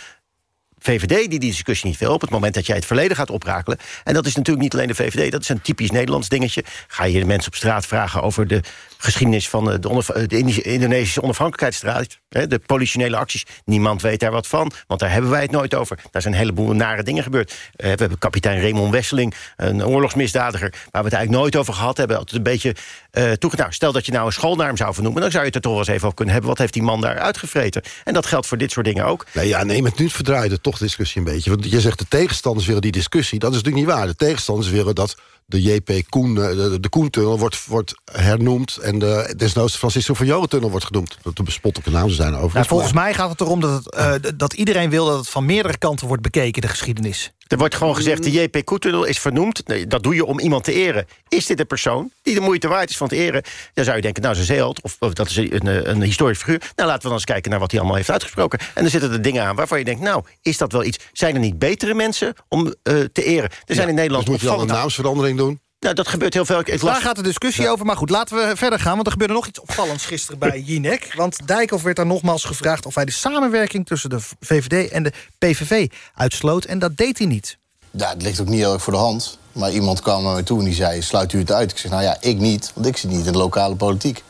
VVD 0.82 1.08
die 1.08 1.28
die 1.28 1.38
discussie 1.38 1.88
niet 1.88 1.98
wil... 1.98 2.12
op 2.12 2.20
het 2.20 2.30
moment 2.30 2.54
dat 2.54 2.66
jij 2.66 2.76
het 2.76 2.86
verleden 2.86 3.16
gaat 3.16 3.30
oprakelen. 3.30 3.78
En 4.04 4.14
dat 4.14 4.26
is 4.26 4.34
natuurlijk 4.34 4.64
niet 4.64 4.74
alleen 4.74 4.86
de 4.86 4.94
VVD, 4.94 5.32
dat 5.32 5.40
is 5.40 5.48
een 5.48 5.60
typisch 5.60 5.90
Nederlands 5.90 6.28
dingetje. 6.28 6.64
Ga 6.86 7.04
je 7.04 7.18
de 7.18 7.24
mensen 7.24 7.52
op 7.52 7.56
straat 7.56 7.86
vragen 7.86 8.22
over 8.22 8.46
de 8.46 8.60
geschiedenis... 8.98 9.48
van 9.48 9.64
de, 9.64 9.78
de, 9.78 10.26
de 10.26 10.62
Indonesische 10.62 11.22
onafhankelijkheidsstrijd, 11.22 12.18
de 12.28 12.60
politionele 12.66 13.16
acties. 13.16 13.46
Niemand 13.64 14.02
weet 14.02 14.20
daar 14.20 14.30
wat 14.30 14.46
van, 14.46 14.72
want 14.86 15.00
daar 15.00 15.12
hebben 15.12 15.30
wij 15.30 15.42
het 15.42 15.50
nooit 15.50 15.74
over. 15.74 15.98
Daar 16.10 16.22
zijn 16.22 16.34
een 16.34 16.40
heleboel 16.40 16.72
nare 16.72 17.02
dingen 17.02 17.22
gebeurd. 17.22 17.50
Eh, 17.50 17.92
we 17.92 18.00
hebben 18.00 18.18
kapitein 18.18 18.60
Raymond 18.60 18.92
Wesseling, 18.92 19.34
een 19.56 19.86
oorlogsmisdadiger... 19.86 20.70
waar 20.70 21.02
we 21.02 21.08
het 21.08 21.12
eigenlijk 21.16 21.42
nooit 21.42 21.56
over 21.56 21.74
gehad 21.74 21.96
hebben. 21.96 22.16
Altijd 22.16 22.36
een 22.36 22.42
beetje 22.42 22.74
uh, 23.12 23.32
Nou, 23.56 23.72
stel 23.72 23.92
dat 23.92 24.06
je 24.06 24.12
nou 24.12 24.26
een 24.26 24.32
school 24.32 24.56
naar 24.56 24.66
hem 24.66 24.76
zou 24.76 24.94
vernoemen... 24.94 25.22
dan 25.22 25.30
zou 25.30 25.42
je 25.42 25.48
het 25.48 25.56
er 25.56 25.62
toch 25.62 25.72
wel 25.72 25.80
eens 25.80 25.90
even 25.90 26.02
over 26.02 26.16
kunnen 26.16 26.34
hebben. 26.34 26.50
Wat 26.52 26.60
heeft 26.60 26.72
die 26.72 26.82
man 26.82 27.00
daar 27.00 27.18
uitgevreten? 27.18 27.82
En 28.04 28.14
dat 28.14 28.26
geldt 28.26 28.46
voor 28.46 28.58
dit 28.58 28.70
soort 28.70 28.86
dingen 28.86 29.04
ook. 29.04 29.26
Nee, 29.32 29.48
ja, 29.48 29.64
neem 29.64 29.84
het 29.84 29.98
nu 29.98 30.08
verdraaide 30.08 30.60
toch 30.60 30.78
discussie 30.78 31.20
een 31.20 31.32
beetje. 31.32 31.50
Want 31.50 31.70
je 31.70 31.80
zegt 31.80 31.98
de 31.98 32.08
tegenstanders 32.08 32.66
willen 32.66 32.82
die 32.82 32.92
discussie. 32.92 33.38
Dat 33.38 33.50
is 33.50 33.56
natuurlijk 33.56 33.84
niet 33.84 33.94
waar. 33.94 34.06
De 34.06 34.16
tegenstanders 34.16 34.70
willen 34.70 34.94
dat 34.94 35.16
de 35.46 35.62
JP 35.62 36.02
Koen, 36.08 36.42
eh, 36.42 36.48
de, 36.48 36.80
de 36.80 36.88
Koentunnel 36.88 37.38
wordt, 37.38 37.66
wordt 37.66 37.94
hernoemd... 38.12 38.76
en 38.76 38.98
de, 38.98 39.34
desnoods 39.36 39.72
de 39.72 39.78
Francisco 39.78 40.14
van 40.14 40.26
Johan-tunnel 40.26 40.70
wordt 40.70 40.86
genoemd. 40.86 41.18
Dat 41.22 41.36
de 41.36 41.42
bespottelijke 41.42 41.94
naam 41.98 42.10
zijn 42.10 42.34
over. 42.34 42.54
Nou, 42.54 42.66
volgens 42.66 42.92
mij 42.92 43.14
gaat 43.14 43.30
het 43.30 43.40
erom 43.40 43.60
dat, 43.60 43.84
het, 43.84 44.24
uh, 44.24 44.32
dat 44.36 44.52
iedereen 44.52 44.90
wil... 44.90 45.06
dat 45.06 45.18
het 45.18 45.28
van 45.28 45.44
meerdere 45.46 45.78
kanten 45.78 46.06
wordt 46.06 46.22
bekeken, 46.22 46.62
de 46.62 46.68
geschiedenis. 46.68 47.32
Er 47.52 47.58
wordt 47.58 47.74
gewoon 47.74 47.96
gezegd, 47.96 48.22
de 48.22 48.30
JP 48.30 48.64
Koetunnel 48.64 49.04
is 49.04 49.18
vernoemd. 49.18 49.66
Nee, 49.66 49.86
dat 49.86 50.02
doe 50.02 50.14
je 50.14 50.24
om 50.24 50.40
iemand 50.40 50.64
te 50.64 50.72
eren. 50.72 51.06
Is 51.28 51.46
dit 51.46 51.60
een 51.60 51.66
persoon 51.66 52.10
die 52.22 52.34
de 52.34 52.40
moeite 52.40 52.68
waard 52.68 52.90
is 52.90 52.96
van 52.96 53.08
te 53.08 53.16
eren? 53.16 53.42
Dan 53.74 53.84
zou 53.84 53.96
je 53.96 54.02
denken, 54.02 54.22
nou, 54.22 54.34
ze 54.34 54.44
zeeheld, 54.44 54.82
of, 54.82 54.96
of 54.98 55.12
dat 55.12 55.28
is 55.28 55.36
een, 55.36 55.90
een 55.90 56.02
historisch 56.02 56.38
figuur. 56.38 56.58
Nou, 56.58 56.88
laten 56.88 57.02
we 57.02 57.08
dan 57.08 57.12
eens 57.12 57.24
kijken 57.24 57.50
naar 57.50 57.60
wat 57.60 57.70
hij 57.70 57.80
allemaal 57.80 57.96
heeft 57.96 58.10
uitgesproken. 58.10 58.58
En 58.58 58.82
dan 58.82 58.90
zitten 58.90 59.12
er 59.12 59.22
dingen 59.22 59.44
aan 59.44 59.56
waarvan 59.56 59.78
je 59.78 59.84
denkt, 59.84 60.00
nou, 60.00 60.24
is 60.42 60.58
dat 60.58 60.72
wel 60.72 60.84
iets? 60.84 60.98
Zijn 61.12 61.34
er 61.34 61.40
niet 61.40 61.58
betere 61.58 61.94
mensen 61.94 62.34
om 62.48 62.66
uh, 62.66 63.00
te 63.12 63.24
eren? 63.24 63.50
Er 63.66 63.74
zijn 63.74 63.88
in 63.88 63.94
Nederland... 63.94 64.24
Dus 64.24 64.32
moet 64.32 64.42
je 64.42 64.46
dan 64.46 64.60
een 64.60 64.66
naamsverandering 64.66 65.38
doen? 65.38 65.60
Nou, 65.82 65.94
dat 65.94 66.08
gebeurt 66.08 66.34
heel 66.34 66.44
veel. 66.44 66.58
Ik 66.58 66.80
Daar 66.80 67.00
gaat 67.00 67.16
de 67.16 67.22
discussie 67.22 67.68
over. 67.68 67.86
Maar 67.86 67.96
goed, 67.96 68.10
laten 68.10 68.36
we 68.36 68.56
verder 68.56 68.78
gaan. 68.78 68.94
Want 68.94 69.06
er 69.06 69.12
gebeurde 69.12 69.34
nog 69.34 69.46
iets 69.46 69.60
opvallends 69.60 70.06
gisteren 70.06 70.38
bij 70.38 70.60
Jinek. 70.66 71.14
Want 71.16 71.46
Dijkhoff 71.46 71.82
werd 71.82 71.96
daar 71.96 72.06
nogmaals 72.06 72.44
gevraagd... 72.44 72.86
of 72.86 72.94
hij 72.94 73.04
de 73.04 73.12
samenwerking 73.12 73.86
tussen 73.86 74.10
de 74.10 74.20
VVD 74.40 74.90
en 74.90 75.02
de 75.02 75.12
PVV 75.38 75.90
uitsloot. 76.14 76.64
En 76.64 76.78
dat 76.78 76.96
deed 76.96 77.18
hij 77.18 77.26
niet. 77.26 77.58
Ja, 77.90 78.08
het 78.08 78.22
ligt 78.22 78.40
ook 78.40 78.48
niet 78.48 78.58
heel 78.58 78.72
erg 78.72 78.82
voor 78.82 78.92
de 78.92 78.98
hand. 78.98 79.38
Maar 79.52 79.70
iemand 79.70 80.00
kwam 80.00 80.22
naar 80.22 80.34
me 80.34 80.42
toe 80.42 80.58
en 80.58 80.64
die 80.64 80.74
zei, 80.74 81.02
sluit 81.02 81.32
u 81.32 81.38
het 81.38 81.52
uit? 81.52 81.70
Ik 81.70 81.78
zeg, 81.78 81.90
nou 81.90 82.02
ja, 82.02 82.16
ik 82.20 82.38
niet, 82.38 82.70
want 82.74 82.86
ik 82.86 82.96
zit 82.96 83.10
niet 83.10 83.26
in 83.26 83.32
de 83.32 83.38
lokale 83.38 83.74
politiek. 83.74 84.22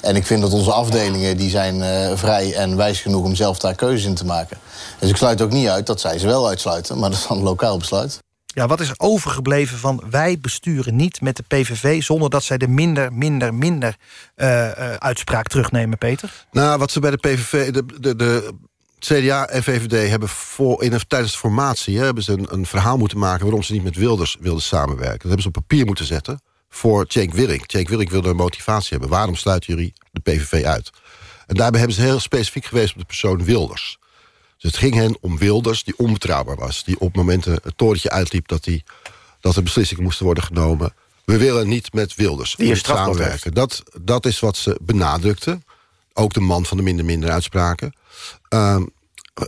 En 0.00 0.16
ik 0.16 0.26
vind 0.26 0.42
dat 0.42 0.52
onze 0.52 0.72
afdelingen 0.72 1.36
die 1.36 1.50
zijn 1.50 1.76
uh, 1.76 2.16
vrij 2.16 2.54
en 2.54 2.76
wijs 2.76 3.00
genoeg 3.00 3.24
om 3.24 3.34
zelf 3.34 3.58
daar 3.58 3.74
keuzes 3.74 4.04
in 4.04 4.14
te 4.14 4.24
maken. 4.24 4.58
Dus 4.98 5.10
ik 5.10 5.16
sluit 5.16 5.42
ook 5.42 5.50
niet 5.50 5.68
uit 5.68 5.86
dat 5.86 6.00
zij 6.00 6.18
ze 6.18 6.26
wel 6.26 6.48
uitsluiten, 6.48 6.98
maar 6.98 7.10
dat 7.10 7.18
is 7.18 7.26
dan 7.26 7.36
een 7.36 7.42
lokaal 7.42 7.78
besluit. 7.78 8.18
Ja, 8.56 8.66
wat 8.66 8.80
is 8.80 8.98
overgebleven 8.98 9.78
van 9.78 10.02
wij 10.10 10.38
besturen 10.40 10.96
niet 10.96 11.20
met 11.20 11.36
de 11.36 11.42
PVV... 11.42 12.02
zonder 12.02 12.30
dat 12.30 12.42
zij 12.42 12.58
de 12.58 12.68
minder, 12.68 13.12
minder, 13.12 13.54
minder 13.54 13.96
uh, 14.36 14.48
uh, 14.48 14.94
uitspraak 14.94 15.46
terugnemen, 15.46 15.98
Peter? 15.98 16.46
Nou, 16.50 16.78
wat 16.78 16.90
ze 16.90 17.00
bij 17.00 17.10
de 17.10 17.16
PVV... 17.16 17.70
De, 17.70 17.84
de, 18.00 18.16
de 18.16 18.54
CDA 18.98 19.48
en 19.48 19.62
VVD 19.62 20.10
hebben 20.10 20.28
voor, 20.28 20.82
in, 20.82 21.00
tijdens 21.08 21.32
de 21.32 21.38
formatie... 21.38 21.98
Hebben 21.98 22.22
ze 22.22 22.32
een, 22.32 22.46
een, 22.50 22.66
verhaal 22.66 22.96
moeten 22.96 23.18
maken 23.18 23.44
waarom 23.44 23.62
ze 23.62 23.72
niet 23.72 23.84
met 23.84 23.96
Wilders 23.96 24.36
wilden 24.40 24.62
samenwerken. 24.62 25.18
Dat 25.18 25.22
hebben 25.22 25.42
ze 25.42 25.48
op 25.48 25.66
papier 25.66 25.86
moeten 25.86 26.06
zetten 26.06 26.40
voor 26.68 27.04
Cenk 27.08 27.34
Willink. 27.34 27.64
Cenk 27.66 27.88
Willink 27.88 28.10
wilde 28.10 28.28
een 28.28 28.36
motivatie 28.36 28.90
hebben. 28.90 29.08
Waarom 29.08 29.34
sluiten 29.34 29.74
jullie 29.74 29.92
de 30.10 30.20
PVV 30.20 30.64
uit? 30.64 30.90
En 31.46 31.54
daarbij 31.54 31.78
hebben 31.78 31.96
ze 31.98 32.04
heel 32.04 32.20
specifiek 32.20 32.64
geweest 32.64 32.92
op 32.92 32.98
de 32.98 33.06
persoon 33.06 33.44
Wilders. 33.44 33.98
Dus 34.58 34.70
het 34.70 34.80
ging 34.80 34.94
hen 34.94 35.16
om 35.20 35.38
Wilders, 35.38 35.84
die 35.84 35.96
onbetrouwbaar 35.96 36.56
was. 36.56 36.84
Die 36.84 37.00
op 37.00 37.16
momenten 37.16 37.52
het 37.52 37.76
torentje 37.76 38.10
uitliep 38.10 38.48
dat, 38.48 38.64
die, 38.64 38.84
dat 39.40 39.56
er 39.56 39.62
beslissingen 39.62 40.02
moesten 40.02 40.24
worden 40.24 40.44
genomen. 40.44 40.94
We 41.24 41.36
willen 41.36 41.68
niet 41.68 41.92
met 41.92 42.14
Wilders 42.14 42.56
samenwerken. 42.72 43.54
Dat, 43.54 43.82
dat 44.00 44.26
is 44.26 44.40
wat 44.40 44.56
ze 44.56 44.78
benadrukten. 44.82 45.64
Ook 46.12 46.32
de 46.32 46.40
man 46.40 46.66
van 46.66 46.76
de 46.76 46.82
minder-minder 46.82 47.30
uitspraken. 47.30 47.92
Um, 48.48 48.94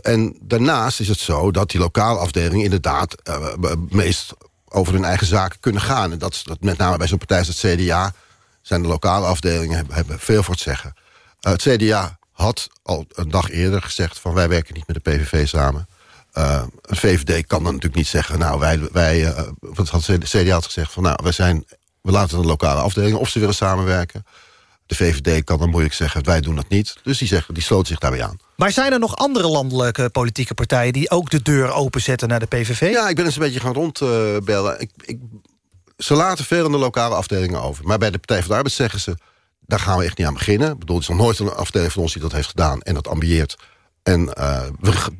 en 0.01 0.37
daarnaast 0.41 0.99
is 0.99 1.07
het 1.07 1.19
zo 1.19 1.51
dat 1.51 1.69
die 1.69 1.79
lokale 1.79 2.19
afdelingen 2.19 2.63
inderdaad 2.63 3.15
uh, 3.23 3.47
meest 3.89 4.33
over 4.67 4.93
hun 4.93 5.03
eigen 5.03 5.27
zaken 5.27 5.59
kunnen 5.59 5.81
gaan. 5.81 6.11
En 6.11 6.17
dat, 6.17 6.41
dat 6.43 6.61
met 6.61 6.77
name 6.77 6.97
bij 6.97 7.07
zo'n 7.07 7.17
partij 7.17 7.37
als 7.37 7.47
het 7.47 7.57
CDA 7.57 8.13
zijn 8.61 8.81
de 8.81 8.87
lokale 8.87 9.25
afdelingen 9.25 9.75
hebben, 9.75 9.95
hebben 9.95 10.19
veel 10.19 10.43
voor 10.43 10.53
het 10.53 10.63
zeggen. 10.63 10.93
Uh, 11.41 11.51
het 11.51 11.61
CDA 11.61 12.18
had 12.41 12.67
al 12.83 13.05
een 13.13 13.29
dag 13.29 13.49
eerder 13.49 13.81
gezegd... 13.81 14.19
van 14.19 14.33
wij 14.33 14.49
werken 14.49 14.73
niet 14.73 14.87
met 14.87 15.03
de 15.03 15.11
PVV 15.11 15.47
samen. 15.47 15.87
Uh, 16.33 16.63
een 16.81 16.95
VVD 16.95 17.47
kan 17.47 17.63
dan 17.63 17.73
natuurlijk 17.73 17.95
niet 17.95 18.07
zeggen... 18.07 18.39
nou, 18.39 18.59
wij, 18.59 18.79
wij 18.91 19.21
uh, 19.21 19.41
wat 19.59 19.89
had 19.89 20.03
de 20.03 20.17
CDA 20.19 20.53
had 20.53 20.65
gezegd 20.65 20.91
van... 20.91 21.03
nou, 21.03 21.19
wij 21.23 21.31
zijn, 21.31 21.65
we 22.01 22.11
laten 22.11 22.41
de 22.41 22.47
lokale 22.47 22.81
afdelingen 22.81 23.19
of 23.19 23.29
ze 23.29 23.39
willen 23.39 23.55
samenwerken. 23.55 24.25
De 24.85 24.95
VVD 24.95 25.43
kan 25.43 25.57
dan 25.59 25.69
moeilijk 25.69 25.93
zeggen, 25.93 26.25
wij 26.25 26.41
doen 26.41 26.55
dat 26.55 26.69
niet. 26.69 26.95
Dus 27.03 27.17
die, 27.17 27.27
zeggen, 27.27 27.53
die 27.53 27.63
sloot 27.63 27.87
zich 27.87 27.99
daarbij 27.99 28.23
aan. 28.23 28.37
Maar 28.55 28.71
zijn 28.71 28.91
er 28.91 28.99
nog 28.99 29.15
andere 29.15 29.47
landelijke 29.47 30.09
politieke 30.09 30.53
partijen... 30.53 30.93
die 30.93 31.09
ook 31.09 31.29
de 31.29 31.41
deur 31.41 31.71
openzetten 31.71 32.27
naar 32.27 32.39
de 32.39 32.45
PVV? 32.45 32.91
Ja, 32.91 33.09
ik 33.09 33.15
ben 33.15 33.25
eens 33.25 33.35
een 33.35 33.41
beetje 33.41 33.59
gaan 33.59 33.73
rondbellen. 33.73 34.79
ik, 34.79 34.89
ik 35.01 35.19
ze 35.97 36.13
laten 36.13 36.45
veel 36.45 36.65
aan 36.65 36.71
de 36.71 36.77
lokale 36.77 37.15
afdelingen 37.15 37.61
over. 37.61 37.85
Maar 37.85 37.97
bij 37.97 38.11
de 38.11 38.17
Partij 38.17 38.39
van 38.39 38.47
de 38.47 38.55
Arbeid 38.55 38.75
zeggen 38.75 38.99
ze... 38.99 39.15
daar 39.69 39.79
gaan 39.79 39.97
we 39.97 40.03
echt 40.03 40.17
niet 40.17 40.27
aan 40.27 40.33
beginnen. 40.33 40.71
Ik 40.71 40.79
bedoel, 40.79 40.95
er 40.95 41.01
is 41.01 41.07
nog 41.07 41.17
nooit 41.17 41.39
een 41.39 41.49
afdeling 41.49 41.91
van 41.91 42.01
ons 42.01 42.13
die 42.13 42.21
dat 42.21 42.31
heeft 42.31 42.47
gedaan... 42.47 42.81
en 42.81 42.93
dat 42.93 43.07
ambieert. 43.07 43.57
En 44.03 44.31
uh, 44.39 44.61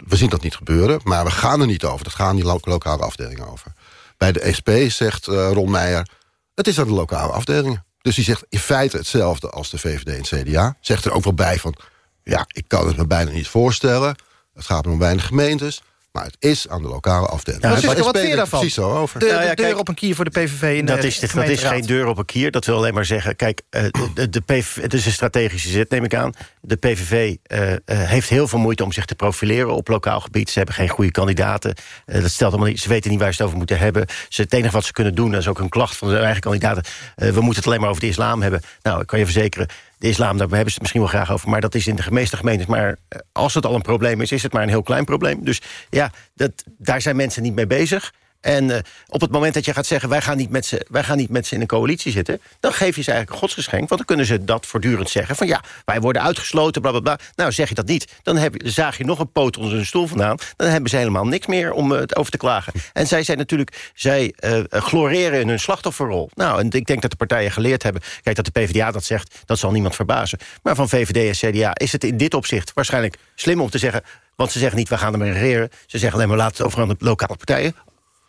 we, 0.08 0.16
zien 0.16 0.30
dat 0.30 0.42
niet 0.42 0.56
gebeuren, 0.56 1.00
maar 1.04 1.24
we 1.26 1.32
gaan 1.32 1.62
er 1.62 1.68
niet 1.68 1.84
over. 1.84 2.04
Dat 2.04 2.14
gaan 2.14 2.36
die 2.36 2.46
lo 2.46 2.60
lokale 2.62 3.04
afdelingen 3.04 3.48
over. 3.48 3.74
Bij 4.18 4.32
de 4.32 4.54
SP 4.58 4.70
zegt 4.88 5.28
uh, 5.28 5.52
Ron 5.52 5.72
Meijer... 5.72 6.10
het 6.56 6.68
is 6.68 6.80
aan 6.80 6.88
de 6.88 6.94
lokale 6.94 7.32
afdelingen. 7.32 7.86
Dus 8.02 8.16
die 8.16 8.24
zegt 8.24 8.46
in 8.50 8.60
feite 8.60 8.98
hetzelfde 8.98 9.50
als 9.50 9.70
de 9.70 9.78
VVD 9.78 10.32
en 10.32 10.44
CDA. 10.44 10.78
Zegt 10.82 11.06
er 11.06 11.12
ook 11.12 11.24
wel 11.24 11.34
bij 11.34 11.60
van... 11.60 11.76
ja, 12.24 12.46
ik 12.48 12.64
kan 12.68 12.88
het 12.88 12.98
me 12.98 13.08
bijna 13.08 13.32
niet 13.32 13.48
voorstellen. 13.48 14.16
Het 14.54 14.66
gaat 14.66 14.88
om 14.88 15.00
weinig 15.00 15.26
gemeentes. 15.26 15.82
Maar 16.12 16.26
het 16.26 16.36
is 16.40 16.68
aan 16.68 16.82
de 16.82 16.88
lokale 16.88 17.28
afdeling. 17.28 17.64
Ja, 17.64 17.70
wat, 17.70 17.98
wat 17.98 18.18
vind 18.18 18.30
je 18.30 18.36
daarvan? 18.36 18.60
Precies 18.60 18.76
zo 18.76 18.92
over. 18.92 19.20
De, 19.20 19.52
deur 19.56 19.78
op 19.78 19.88
een 19.88 19.96
kier 19.96 20.16
voor 20.16 20.26
de 20.26 20.32
PVV 20.32 20.78
in 20.78 20.86
dat 20.86 21.02
de 21.02 21.08
is, 21.08 21.20
dat 21.20 21.48
is 21.48 21.64
geen 21.64 21.86
deur 21.86 22.08
op 22.08 22.18
een 22.18 22.26
kier. 22.26 22.52
Dat 22.52 22.66
wil 22.66 22.76
alleen 22.76 22.94
maar 22.94 23.06
zeggen... 23.06 23.36
Kijk, 23.36 23.62
uh, 23.70 23.84
de, 24.14 24.30
de 24.30 24.42
PVV, 24.42 24.82
het 24.82 24.94
is 24.94 25.06
een 25.06 25.12
strategische 25.12 25.70
zet, 25.70 25.90
neem 25.90 26.04
ik 26.04 26.16
aan. 26.16 26.32
De 26.62 26.76
PVV 26.76 27.36
uh, 27.48 27.72
uh, 27.72 27.76
heeft 27.86 28.30
heel 28.30 28.48
veel 28.48 28.60
moeite 28.60 28.84
om 28.84 28.92
zich 28.92 29.06
te 29.06 29.16
profileren 29.16 29.76
op 29.76 29.88
lokaal 29.88 30.20
gebied. 30.20 30.50
Ze 30.50 30.58
hebben 30.58 30.76
geen 30.76 30.90
goede 30.90 31.12
kandidaten. 31.12 31.76
dat 32.06 32.32
stelt 32.32 32.52
allemaal 32.52 32.70
niet, 32.70 32.80
ze 32.80 32.90
weten 32.90 33.12
niet 33.12 33.20
waar 33.20 33.34
ze 33.34 33.38
het 33.38 33.46
over 33.46 33.58
moeten 33.58 33.78
hebben. 33.78 34.06
Ze, 34.30 34.42
het 34.42 34.54
enige 34.54 34.74
wat 34.74 34.86
ze 34.86 34.92
kunnen 34.92 35.16
doen, 35.16 35.32
dat 35.32 35.40
is 35.40 35.48
ook 35.48 35.60
een 35.60 35.70
klacht 35.70 35.96
van 35.96 36.10
de 36.10 36.18
eigen 36.18 36.42
kandidaten... 36.42 36.84
we 37.16 37.32
moeten 37.32 37.56
het 37.56 37.66
alleen 37.66 37.80
maar 37.80 37.90
over 37.90 38.02
de 38.02 38.08
islam 38.08 38.42
hebben. 38.42 38.62
Nou, 38.82 39.02
ik 39.02 39.08
kan 39.08 39.20
je 39.20 39.26
verzekeren 39.26 39.68
de 40.00 40.08
islam, 40.08 40.38
daar 40.38 40.48
hebben 40.48 40.60
ze 40.60 40.74
het 40.74 40.80
misschien 40.80 41.02
wel 41.02 41.10
graag 41.10 41.32
over... 41.32 41.50
maar 41.50 41.62
dat 41.62 41.76
is 41.76 41.88
in 41.88 41.96
de 41.96 42.04
meeste 42.10 42.38
gemeentes. 42.38 42.66
Maar 42.66 42.98
eh, 43.08 43.20
als 43.32 43.54
het 43.54 43.66
al 43.66 43.76
een 43.76 43.82
probleem 43.82 44.22
is, 44.22 44.32
is 44.32 44.44
het 44.44 44.54
maar 44.54 44.64
een 44.64 44.70
heel 44.70 44.84
klein 44.84 45.06
probleem. 45.06 45.44
Dus 45.44 45.62
ja, 45.90 46.12
dat, 46.36 46.52
daar 46.78 47.02
zijn 47.02 47.16
mensen 47.16 47.44
niet 47.44 47.56
mee 47.56 47.68
bezig. 47.68 48.14
En 48.42 48.70
uh, 48.70 48.78
op 49.08 49.22
het 49.22 49.32
moment 49.32 49.54
dat 49.54 49.66
je 49.66 49.74
gaat 49.74 49.86
zeggen... 49.86 50.10
wij 50.10 50.22
gaan 50.22 50.38
niet 50.38 50.50
met 50.50 50.66
ze, 50.66 50.86
wij 50.90 51.04
gaan 51.04 51.18
niet 51.18 51.30
met 51.30 51.48
ze 51.48 51.56
in 51.56 51.62
een 51.62 51.68
coalitie 51.68 52.12
zitten... 52.12 52.42
dan 52.60 52.74
geef 52.74 52.96
je 52.96 53.02
ze 53.02 53.12
eigenlijk 53.12 53.30
een 53.30 53.48
godsgeschenk. 53.48 53.90
Want 53.90 53.90
dan 53.90 54.06
kunnen 54.06 54.26
ze 54.26 54.44
dat 54.44 54.66
voortdurend 54.66 55.10
zeggen. 55.10 55.36
Van 55.36 55.48
ja, 55.48 55.64
wij 55.86 56.00
worden 56.00 56.22
uitgesloten, 56.22 56.82
bla 56.82 56.92
bla 56.92 57.00
bla. 57.00 57.20
Nou, 57.36 57.52
zeg 57.52 57.70
je 57.70 57.76
dat 57.76 57.88
niet. 57.88 58.08
Dan 58.24 58.38
heb, 58.38 58.56
zaag 58.64 58.98
je 58.98 59.06
nog 59.06 59.20
een 59.20 59.32
poot 59.32 59.58
onder 59.58 59.74
hun 59.74 59.86
stoel 59.86 60.08
vandaan. 60.08 60.38
Dan 60.56 60.70
hebben 60.70 60.90
ze 60.90 60.98
helemaal 60.98 61.28
niks 61.28 61.48
meer 61.48 61.72
om 61.72 61.92
uh, 61.92 62.02
over 62.14 62.32
te 62.32 62.38
klagen. 62.38 62.74
En 62.94 63.08
zij 63.08 63.24
zijn 63.24 63.38
natuurlijk... 63.38 63.92
zij 63.94 64.34
uh, 64.40 64.60
gloreren 64.70 65.40
in 65.40 65.48
hun 65.48 65.60
slachtofferrol. 65.60 66.30
Nou, 66.34 66.60
en 66.60 66.70
ik 66.70 66.86
denk 66.86 67.02
dat 67.02 67.12
de 67.12 67.18
partijen 67.18 67.52
geleerd 67.52 67.84
hebben... 67.84 68.02
kijk, 68.22 68.36
dat 68.36 68.46
de 68.46 68.52
PvdA 68.52 68.92
dat 68.92 69.04
zegt, 69.04 69.36
dat 69.46 69.60
zal 69.60 69.72
niemand 69.72 69.96
verbazen. 69.96 70.40
Maar 70.64 70.76
van 70.76 70.90
VVD 70.90 71.42
en 71.42 71.52
CDA 71.52 71.76
is 71.76 71.92
het 71.92 72.04
in 72.04 72.18
dit 72.18 72.34
opzicht 72.34 72.72
waarschijnlijk 72.74 73.18
slim 73.36 73.62
om 73.62 73.70
te 73.70 73.78
zeggen... 73.78 74.04
Want 74.36 74.52
ze 74.52 74.60
zeggen 74.60 74.78
niet, 74.78 74.90
we 74.90 74.98
gaan 74.98 75.14
ermee 75.14 75.32
regeren. 75.32 75.70
Ze 75.86 75.98
zeggen 75.98 76.18
alleen 76.18 76.28
maar, 76.30 76.38
laten 76.38 76.58
het 76.58 76.66
over 76.66 76.82
aan 76.82 76.88
de 76.88 76.96
lokale 77.00 77.36
partijen. 77.36 77.76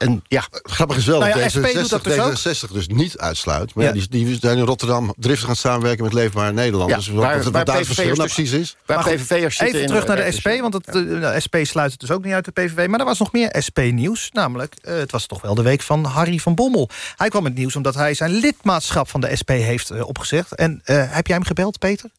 En 0.01 0.25
ja, 0.29 0.45
grappig 0.51 0.97
is 0.97 1.05
wel 1.05 1.19
nou 1.19 1.31
ja, 1.31 1.37
dat 1.39 1.51
SP 1.55 1.67
doet 1.73 1.91
dat 1.91 2.05
dus 2.05 2.65
D66 2.67 2.73
dus 2.73 2.87
niet 2.87 3.19
uitsluit. 3.19 3.75
Maar 3.75 3.85
ja. 3.85 3.93
die, 3.93 4.09
die 4.09 4.39
zijn 4.41 4.59
in 4.59 4.65
Rotterdam 4.65 5.15
driftig 5.17 5.47
gaan 5.47 5.57
samenwerken 5.57 6.05
met 6.05 6.13
Leefbaar 6.13 6.53
Nederland. 6.53 6.91
Ja, 6.91 6.97
dus 6.97 7.09
waar, 7.09 7.43
wat, 7.43 7.53
waar 7.53 7.65
daar 7.65 7.77
het 7.77 7.87
verschil 7.87 8.15
nou 8.15 8.29
precies 8.29 8.51
is. 8.53 8.77
Waar 8.87 9.05
PVV'ers 9.05 9.57
zitten 9.57 9.67
Even 9.67 9.81
in, 9.81 9.87
terug 9.87 10.07
naar 10.07 10.17
de 10.17 10.33
SP, 10.39 10.49
want 10.61 10.75
het, 10.75 10.85
de 10.93 11.37
SP 11.45 11.57
sluit 11.63 11.91
het 11.91 12.01
dus 12.01 12.11
ook 12.11 12.25
niet 12.25 12.33
uit 12.33 12.45
de 12.45 12.51
PVV. 12.51 12.87
Maar 12.89 13.01
er 13.01 13.07
was 13.07 13.19
nog 13.19 13.33
meer 13.33 13.57
SP-nieuws, 13.59 14.31
namelijk... 14.33 14.75
Uh, 14.83 14.95
het 14.95 15.11
was 15.11 15.27
toch 15.27 15.41
wel 15.41 15.55
de 15.55 15.63
week 15.63 15.83
van 15.83 16.05
Harry 16.05 16.39
van 16.39 16.55
Bommel. 16.55 16.89
Hij 17.17 17.29
kwam 17.29 17.43
met 17.43 17.55
nieuws 17.55 17.77
omdat 17.77 17.95
hij 17.95 18.15
zijn 18.15 18.31
lidmaatschap 18.31 19.09
van 19.09 19.21
de 19.21 19.37
SP 19.41 19.49
heeft 19.49 19.93
uh, 19.93 20.09
opgezegd. 20.09 20.55
En 20.55 20.81
heb 20.85 21.27
jij 21.27 21.37
hem 21.37 21.45
gebeld, 21.45 21.79
Peter? 21.79 22.11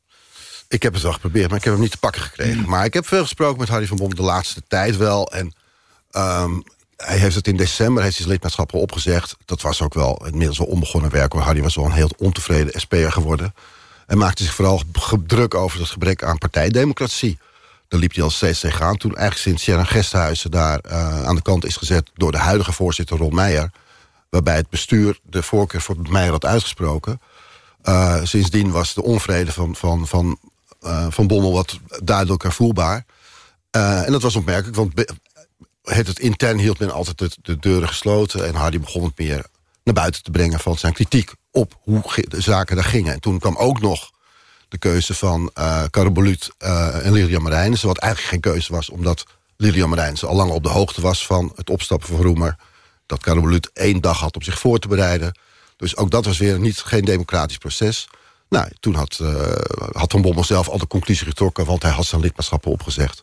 Ik 0.68 0.84
heb 0.84 0.94
het 0.94 1.02
wel 1.02 1.14
geprobeerd, 1.14 1.50
maar 1.50 1.58
ik 1.58 1.64
heb 1.64 1.74
hem 1.74 1.82
niet 1.82 1.92
te 1.92 1.98
pakken 1.98 2.22
gekregen. 2.22 2.58
Mm. 2.58 2.70
Maar 2.70 2.86
ik 2.86 2.94
heb 2.94 3.08
veel 3.08 3.22
gesproken 3.22 3.60
met 3.60 3.70
Harry 3.70 3.88
van 3.88 3.98
Bommel 3.98 4.16
de 4.16 4.24
laatste 4.24 4.62
tijd 4.68 4.98
wel. 4.98 5.32
En 5.32 5.54
um, 6.12 6.64
hij 7.02 7.18
heeft 7.18 7.36
het 7.36 7.48
in 7.48 7.56
december, 7.56 8.04
heeft 8.04 8.16
zijn 8.16 8.30
lidmaatschap 8.30 8.74
opgezegd. 8.74 9.36
Dat 9.46 9.62
was 9.62 9.82
ook 9.82 9.94
wel 9.94 10.26
inmiddels 10.26 10.58
wel 10.58 10.68
onbegonnen 10.68 11.12
werk. 11.12 11.34
Hoor. 11.34 11.42
Harry 11.42 11.62
was 11.62 11.76
wel 11.76 11.86
een 11.86 11.92
heel 11.92 12.12
ontevreden 12.18 12.80
SP'er 12.80 13.12
geworden. 13.12 13.54
En 14.08 14.18
maakte 14.18 14.44
zich 14.44 14.54
vooral 14.54 14.82
druk 15.28 15.56
over 15.56 15.80
het 15.80 15.90
gebrek 15.90 16.24
aan 16.24 16.38
partijdemocratie. 16.38 17.38
Daar 17.88 18.00
liep 18.00 18.14
hij 18.14 18.24
al 18.24 18.30
steeds 18.30 18.60
tegenaan. 18.60 18.98
Toen 18.98 19.16
eigenlijk 19.16 19.42
sinds 19.42 19.64
Sharon 19.64 19.88
Gesthuizen 19.88 20.52
daar 20.52 20.80
uh, 20.86 21.24
aan 21.24 21.36
de 21.36 21.42
kant 21.42 21.66
is 21.66 21.76
gezet... 21.76 22.10
door 22.14 22.32
de 22.32 22.38
huidige 22.38 22.72
voorzitter 22.72 23.18
Ron 23.18 23.36
Meijer... 23.36 23.72
waarbij 24.30 24.56
het 24.56 24.70
bestuur 24.70 25.20
de 25.24 25.44
voorkeur 25.44 25.82
voor 25.82 25.96
Meijer 26.10 26.32
had 26.32 26.46
uitgesproken... 26.46 27.22
Uh, 27.84 28.20
sindsdien 28.24 28.72
was 28.72 28.94
de 28.94 29.04
onvrede 29.04 29.52
van, 29.52 29.76
van, 29.76 30.08
van, 30.08 30.38
uh, 30.84 31.06
van 31.10 31.28
Bommel 31.28 31.54
wat 31.54 31.80
duidelijker 32.04 32.52
voelbaar. 32.52 33.06
en 33.72 34.12
dat 34.12 34.22
was 34.22 34.36
opmerkelijk, 34.36 34.76
want 34.76 34.94
het, 35.96 36.08
het 36.08 36.20
intern 36.20 36.58
hield 36.58 36.80
men 36.80 36.92
altijd 36.92 37.18
de, 37.18 37.30
de, 37.42 37.60
deuren 37.60 37.88
gesloten... 37.88 38.48
en 38.48 38.56
Hardy 38.56 38.80
begon 38.80 39.04
het 39.04 39.18
meer 39.18 39.46
naar 39.84 39.94
buiten 39.94 40.24
te 40.24 40.32
brengen 40.32 40.60
van 40.60 40.78
zijn 40.78 40.94
kritiek... 40.94 41.32
op 41.52 41.80
hoe 41.82 42.02
de 42.28 42.42
zaken 42.42 42.76
daar 42.76 42.86
gingen. 42.86 43.14
En 43.14 43.20
toen 43.20 43.40
kwam 43.40 43.56
ook 43.56 43.82
nog 43.82 44.12
de 44.68 44.78
keuze 44.78 45.14
van 45.14 45.52
uh, 45.60 45.84
uh, 45.94 47.06
en 47.06 47.12
Lilian 47.12 47.42
Marijnissen... 47.42 47.88
wat 47.88 47.98
eigenlijk 47.98 48.32
geen 48.32 48.52
keuze 48.54 48.74
was, 48.74 48.90
omdat 48.90 49.24
Lilian 49.58 49.90
Marijnissen... 49.90 50.28
al 50.28 50.36
lang 50.36 50.52
op 50.52 50.64
de 50.64 50.70
hoogte 50.70 51.02
was 51.02 51.26
van 51.26 51.52
het 51.56 51.70
opstappen 51.70 52.08
van 52.08 52.22
Roemer... 52.22 52.56
dat 53.06 53.24
Carabolut 53.24 53.70
één 53.74 54.02
dag 54.02 54.20
had 54.20 54.36
om 54.36 54.42
zich 54.42 54.60
voor 54.60 54.80
te 54.80 54.88
bereiden. 54.88 55.40
Dus 55.78 55.98
ook 55.98 56.12
dat 56.12 56.26
was 56.26 56.38
weer 56.38 56.60
niet, 56.60 56.80
geen 56.80 57.06
democratisch 57.06 57.58
proces... 57.58 58.08
Nou, 58.52 58.72
toen 58.80 58.96
had, 58.96 59.20
uh, 59.22 59.52
had 59.92 60.12
Van 60.12 60.22
Bommel 60.22 60.44
zelf 60.44 60.70
al 60.70 60.78
de 60.78 60.88
conclusie 60.88 61.28
getrokken... 61.28 61.66
want 61.66 61.82
hij 61.82 61.92
had 61.92 62.06
zijn 62.06 62.22
lidmaatschappen 62.22 62.72
opgezegd. 62.72 63.22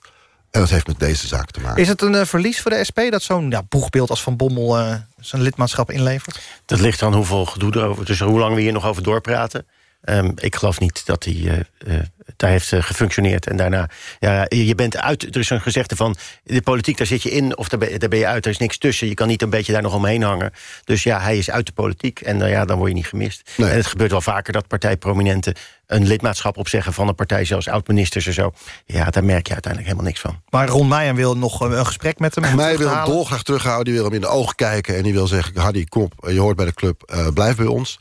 En 0.50 0.60
dat 0.60 0.70
heeft 0.70 0.86
met 0.86 0.98
deze 0.98 1.26
zaak 1.26 1.50
te 1.50 1.60
maken. 1.60 1.82
Is 1.82 1.88
het 1.88 2.02
een 2.02 2.14
uh, 2.14 2.24
verlies 2.24 2.60
voor 2.60 2.70
de 2.70 2.84
SP 2.88 2.98
dat 3.10 3.22
zo'n 3.22 3.50
ja, 3.50 3.62
boegbeeld 3.68 4.10
als 4.10 4.22
Van 4.22 4.36
Bommel 4.36 4.78
uh, 4.78 4.94
zijn 5.20 5.42
lidmaatschap 5.42 5.90
inlevert? 5.90 6.40
Dat 6.64 6.80
ligt 6.80 7.02
aan 7.02 7.14
hoeveel 7.14 7.44
gedoe 7.44 7.76
erover. 7.76 8.04
Dus 8.04 8.20
hoe 8.20 8.38
lang 8.38 8.54
we 8.54 8.60
hier 8.60 8.72
nog 8.72 8.86
over 8.86 9.02
doorpraten. 9.02 9.66
Um, 10.04 10.32
ik 10.36 10.56
geloof 10.56 10.80
niet 10.80 11.06
dat 11.06 11.24
hij 11.24 11.34
uh, 11.34 11.52
uh, 11.86 11.98
daar 12.36 12.50
heeft 12.50 12.72
uh, 12.72 12.82
gefunctioneerd. 12.82 13.46
En 13.46 13.56
daarna, 13.56 13.88
ja, 14.18 14.46
je 14.48 14.74
bent 14.74 14.96
uit. 14.96 15.22
Er 15.22 15.40
is 15.40 15.50
een 15.50 15.60
gezegde 15.60 15.96
van, 15.96 16.16
de 16.44 16.62
politiek, 16.62 16.96
daar 16.96 17.06
zit 17.06 17.22
je 17.22 17.30
in 17.30 17.56
of 17.56 17.68
daar 17.68 17.78
ben, 17.78 17.98
daar 17.98 18.08
ben 18.08 18.18
je 18.18 18.26
uit. 18.26 18.44
Er 18.44 18.50
is 18.50 18.58
niks 18.58 18.78
tussen. 18.78 19.08
Je 19.08 19.14
kan 19.14 19.28
niet 19.28 19.42
een 19.42 19.50
beetje 19.50 19.72
daar 19.72 19.82
nog 19.82 19.94
omheen 19.94 20.22
hangen. 20.22 20.52
Dus 20.84 21.02
ja, 21.02 21.20
hij 21.20 21.38
is 21.38 21.50
uit 21.50 21.66
de 21.66 21.72
politiek 21.72 22.20
en 22.20 22.48
ja, 22.48 22.64
dan 22.64 22.76
word 22.76 22.88
je 22.88 22.94
niet 22.94 23.06
gemist. 23.06 23.50
Nee. 23.56 23.70
En 23.70 23.76
het 23.76 23.86
gebeurt 23.86 24.10
wel 24.10 24.20
vaker 24.20 24.52
dat 24.52 24.66
partijprominenten 24.68 25.54
een 25.86 26.06
lidmaatschap 26.06 26.56
opzeggen 26.56 26.92
van 26.92 27.08
een 27.08 27.14
partij, 27.14 27.44
zoals 27.44 27.68
oud-ministers 27.68 28.26
en 28.26 28.32
zo. 28.32 28.52
Ja, 28.86 29.04
daar 29.04 29.24
merk 29.24 29.46
je 29.46 29.52
uiteindelijk 29.52 29.92
helemaal 29.92 30.12
niks 30.12 30.20
van. 30.20 30.42
Maar 30.50 30.68
Ron 30.68 30.88
Meijer 30.88 31.14
wil 31.14 31.36
nog 31.36 31.60
een 31.60 31.86
gesprek 31.86 32.18
met 32.18 32.34
hem. 32.34 32.56
Meijer 32.56 32.78
wil 32.78 32.90
hem 32.90 33.04
dolgraag 33.04 33.42
terughouden. 33.42 33.84
Die 33.84 33.94
wil 33.94 34.04
hem 34.04 34.14
in 34.14 34.20
de 34.20 34.26
ogen 34.26 34.54
kijken. 34.54 34.96
En 34.96 35.02
die 35.02 35.12
wil 35.12 35.26
zeggen, 35.26 35.60
Hardy, 35.60 35.84
kom 35.84 36.02
op, 36.02 36.28
je 36.30 36.40
hoort 36.40 36.56
bij 36.56 36.66
de 36.66 36.74
club, 36.74 37.12
uh, 37.14 37.28
blijf 37.34 37.56
bij 37.56 37.66
ons. 37.66 37.98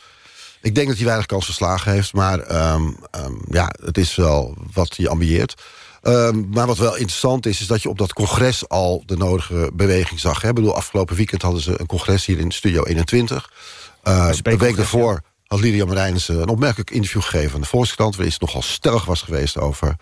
Ik 0.61 0.75
denk 0.75 0.87
dat 0.87 0.95
hij 0.95 1.05
weinig 1.05 1.25
kans 1.25 1.45
verslagen 1.45 1.91
heeft. 1.91 2.13
Maar 2.13 2.71
um, 2.73 2.97
um, 3.15 3.41
ja, 3.49 3.71
het 3.85 3.97
is 3.97 4.15
wel 4.15 4.57
wat 4.73 4.95
hij 4.95 5.07
ambieert. 5.07 5.61
Um, 6.03 6.47
maar 6.51 6.67
wat 6.67 6.77
wel 6.77 6.95
interessant 6.95 7.45
is, 7.45 7.61
is 7.61 7.67
dat 7.67 7.81
je 7.81 7.89
op 7.89 7.97
dat 7.97 8.13
congres 8.13 8.69
al 8.69 9.03
de 9.05 9.17
nodige 9.17 9.69
beweging 9.73 10.19
zag. 10.19 10.41
Hè? 10.41 10.49
Ik 10.49 10.55
bedoel, 10.55 10.75
afgelopen 10.75 11.15
weekend 11.15 11.41
hadden 11.41 11.61
ze 11.61 11.79
een 11.79 11.85
congres 11.85 12.25
hier 12.25 12.39
in 12.39 12.51
Studio 12.51 12.83
21. 12.83 13.51
Uh, 14.03 14.29
een 14.43 14.57
week 14.57 14.75
daarvoor 14.75 15.11
ja. 15.11 15.21
had 15.47 15.59
Lydia 15.59 15.85
Marijnissen 15.85 16.41
een 16.41 16.49
opmerkelijk 16.49 16.91
interview 16.91 17.21
gegeven 17.21 17.55
aan 17.55 17.61
de 17.61 17.67
Volkskrant... 17.67 18.15
waarin 18.15 18.33
ze 18.33 18.37
nogal 18.41 18.61
stellig 18.61 19.05
was 19.05 19.21
geweest 19.21 19.57
over 19.57 19.95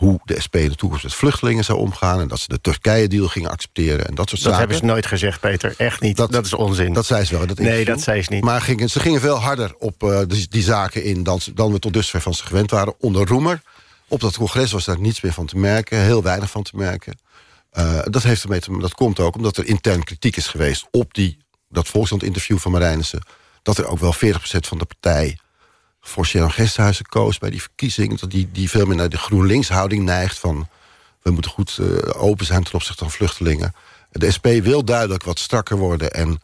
hoe 0.00 0.20
de 0.24 0.40
SP 0.44 0.56
in 0.56 0.68
de 0.68 0.74
toekomst 0.74 1.04
met 1.04 1.14
vluchtelingen 1.14 1.64
zou 1.64 1.78
omgaan... 1.78 2.20
en 2.20 2.28
dat 2.28 2.40
ze 2.40 2.48
de 2.48 2.60
Turkije-deal 2.60 3.28
gingen 3.28 3.50
accepteren 3.50 4.06
en 4.06 4.14
dat 4.14 4.28
soort 4.28 4.30
dat 4.30 4.38
zaken. 4.40 4.50
Dat 4.50 4.58
hebben 4.58 4.76
ze 4.76 4.84
nooit 4.84 5.06
gezegd, 5.06 5.40
Peter. 5.40 5.74
Echt 5.76 6.00
niet. 6.00 6.16
Dat, 6.16 6.32
dat 6.32 6.46
is 6.46 6.54
onzin. 6.54 6.92
Dat 6.92 7.06
zei 7.06 7.24
ze 7.24 7.36
wel. 7.36 7.46
Dat 7.46 7.58
nee, 7.58 7.84
dat 7.84 8.00
zei 8.00 8.22
ze 8.22 8.32
niet. 8.32 8.44
Maar 8.44 8.60
gingen, 8.60 8.90
ze 8.90 9.00
gingen 9.00 9.20
veel 9.20 9.36
harder 9.36 9.74
op 9.78 10.02
uh, 10.02 10.20
die, 10.26 10.48
die, 10.48 10.62
zaken 10.62 11.04
in... 11.04 11.22
Dan, 11.22 11.40
dan 11.54 11.72
we 11.72 11.78
tot 11.78 11.92
dusver 11.92 12.20
van 12.20 12.34
ze 12.34 12.46
gewend 12.46 12.70
waren, 12.70 12.94
onder 12.98 13.26
Roemer. 13.26 13.62
Op 14.08 14.20
dat 14.20 14.36
congres 14.36 14.72
was 14.72 14.84
daar 14.84 15.00
niets 15.00 15.20
meer 15.20 15.32
van 15.32 15.46
te 15.46 15.58
merken. 15.58 15.98
Heel 15.98 16.22
weinig 16.22 16.50
van 16.50 16.62
te 16.62 16.76
merken. 16.76 17.18
Uh, 17.72 18.00
dat, 18.04 18.22
heeft 18.22 18.42
ermee 18.42 18.60
te, 18.60 18.78
dat 18.78 18.94
komt 18.94 19.20
ook 19.20 19.36
omdat 19.36 19.56
er 19.56 19.66
intern 19.66 20.04
kritiek 20.04 20.36
is 20.36 20.46
geweest... 20.46 20.86
op 20.90 21.14
die, 21.14 21.38
dat 21.68 21.88
Volkskrant-interview 21.88 22.58
van 22.58 22.72
Marijnissen... 22.72 23.22
dat 23.62 23.78
er 23.78 23.86
ook 23.86 23.98
wel 23.98 24.14
40% 24.14 24.18
van 24.40 24.78
de 24.78 24.84
partij 24.84 25.38
voor 26.10 26.26
Sharon 26.26 26.52
Gesthuizen 26.52 27.06
koos 27.06 27.38
bij 27.38 27.50
die 27.50 27.62
verkiezing... 27.62 28.18
dat 28.18 28.30
die, 28.30 28.48
die 28.52 28.70
veel 28.70 28.86
meer 28.86 28.96
naar 28.96 29.08
de 29.08 29.18
GroenLinks-houding 29.18 30.04
neigt... 30.04 30.38
van 30.38 30.68
we 31.22 31.30
moeten 31.30 31.50
goed 31.50 31.78
uh, 31.80 32.22
open 32.22 32.46
zijn 32.46 32.62
ten 32.62 32.74
opzichte 32.74 33.04
van 33.04 33.12
vluchtelingen. 33.12 33.74
De 34.10 34.30
SP 34.36 34.46
wil 34.46 34.84
duidelijk 34.84 35.24
wat 35.24 35.38
strakker 35.38 35.76
worden 35.76 36.12
en 36.12 36.40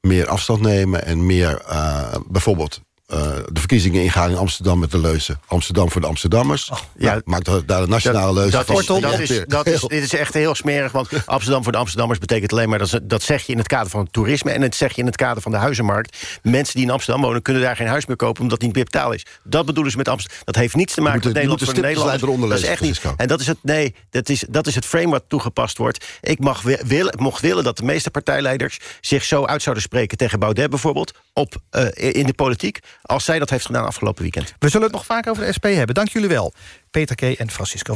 meer 0.00 0.28
afstand 0.28 0.60
nemen... 0.60 1.04
en 1.04 1.26
meer 1.26 1.62
uh, 1.68 2.14
bijvoorbeeld 2.26 2.80
uh, 3.14 3.18
de 3.52 3.60
verkiezingen 3.60 4.02
ingaan 4.02 4.30
in 4.30 4.36
Amsterdam 4.36 4.78
met 4.78 4.90
de 4.90 4.98
leuze. 4.98 5.38
Amsterdam 5.46 5.90
voor 5.90 6.00
de 6.00 6.06
Amsterdammers. 6.06 6.70
Oh, 6.70 6.78
ja, 6.96 7.10
nou, 7.10 7.22
maakt 7.24 7.44
daar 7.44 7.80
de 7.80 7.86
nationale 7.88 8.32
leuze 8.32 8.50
dat 8.50 8.66
van. 8.66 8.78
Is, 8.78 8.86
dat 8.86 9.18
is, 9.18 9.44
dat 9.46 9.66
is, 9.66 9.80
dit 9.80 10.02
is 10.02 10.14
echt 10.14 10.34
heel 10.34 10.54
smerig, 10.54 10.92
want 10.92 11.08
Amsterdam 11.26 11.62
voor 11.62 11.72
de 11.72 11.78
Amsterdammers 11.78 12.18
betekent 12.18 12.52
alleen 12.52 12.68
maar... 12.68 12.78
Dat, 12.78 13.00
dat 13.02 13.22
zeg 13.22 13.46
je 13.46 13.52
in 13.52 13.58
het 13.58 13.66
kader 13.66 13.90
van 13.90 14.00
het 14.00 14.12
toerisme 14.12 14.50
en 14.50 14.60
dat 14.60 14.74
zeg 14.74 14.94
je 14.94 15.00
in 15.00 15.06
het 15.06 15.16
kader 15.16 15.42
van 15.42 15.52
de 15.52 15.58
huizenmarkt. 15.58 16.16
Mensen 16.42 16.74
die 16.74 16.84
in 16.84 16.90
Amsterdam 16.90 17.22
wonen 17.22 17.42
kunnen 17.42 17.62
daar 17.62 17.76
geen 17.76 17.86
huis 17.86 18.06
meer 18.06 18.16
kopen... 18.16 18.42
omdat 18.42 18.58
het 18.58 18.66
niet 18.66 18.76
meer 18.76 18.84
betaal 18.84 19.12
is. 19.12 19.26
Dat 19.42 19.66
bedoelen 19.66 19.92
ze 19.92 19.98
met 19.98 20.08
Amsterdam. 20.08 20.40
Dat 20.44 20.56
heeft 20.56 20.74
niets 20.74 20.94
te 20.94 21.00
maken 21.00 21.20
met 21.24 21.32
Nederland 21.32 21.64
voor 21.64 21.74
de 21.74 21.80
Nederlanders. 21.80 22.50
Dat 22.50 22.58
is 22.58 22.64
echt 22.64 22.80
niet. 22.80 23.00
En 23.16 23.28
dat 23.28 23.40
is 23.40 23.46
het, 23.46 23.58
nee, 23.62 23.94
dat 24.10 24.28
is, 24.28 24.44
dat 24.48 24.66
is 24.66 24.74
het 24.74 24.84
frame 24.84 25.10
wat 25.10 25.24
toegepast 25.28 25.78
wordt. 25.78 26.04
Ik 26.20 26.38
mag 26.38 26.62
wil, 26.62 27.12
mocht 27.18 27.40
willen 27.40 27.64
dat 27.64 27.76
de 27.76 27.84
meeste 27.84 28.10
partijleiders 28.10 28.78
zich 29.00 29.24
zo 29.24 29.44
uit 29.44 29.62
zouden 29.62 29.84
spreken 29.84 30.18
tegen 30.18 30.38
Baudet 30.38 30.70
bijvoorbeeld... 30.70 31.12
op, 31.32 31.56
uh, 31.70 31.86
in 31.94 32.26
de 32.26 32.34
politiek... 32.34 32.78
als 33.08 33.24
zij 33.24 33.38
dat 33.38 33.50
heeft 33.50 33.66
gedaan 33.66 33.86
afgelopen 33.86 34.22
weekend. 34.22 34.54
We 34.58 34.68
zullen 34.68 34.86
het 34.86 34.96
nog 34.96 35.06
vaak 35.06 35.26
over 35.26 35.46
de 35.46 35.52
SP 35.56 35.64
hebben. 35.64 35.94
Dank 35.94 36.08
jullie 36.08 36.28
wel. 36.28 36.52
Peter 36.90 37.16
K. 37.16 37.22
en 37.22 37.50
Francisco. 37.50 37.94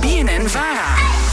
BNN-VARA. 0.00 1.25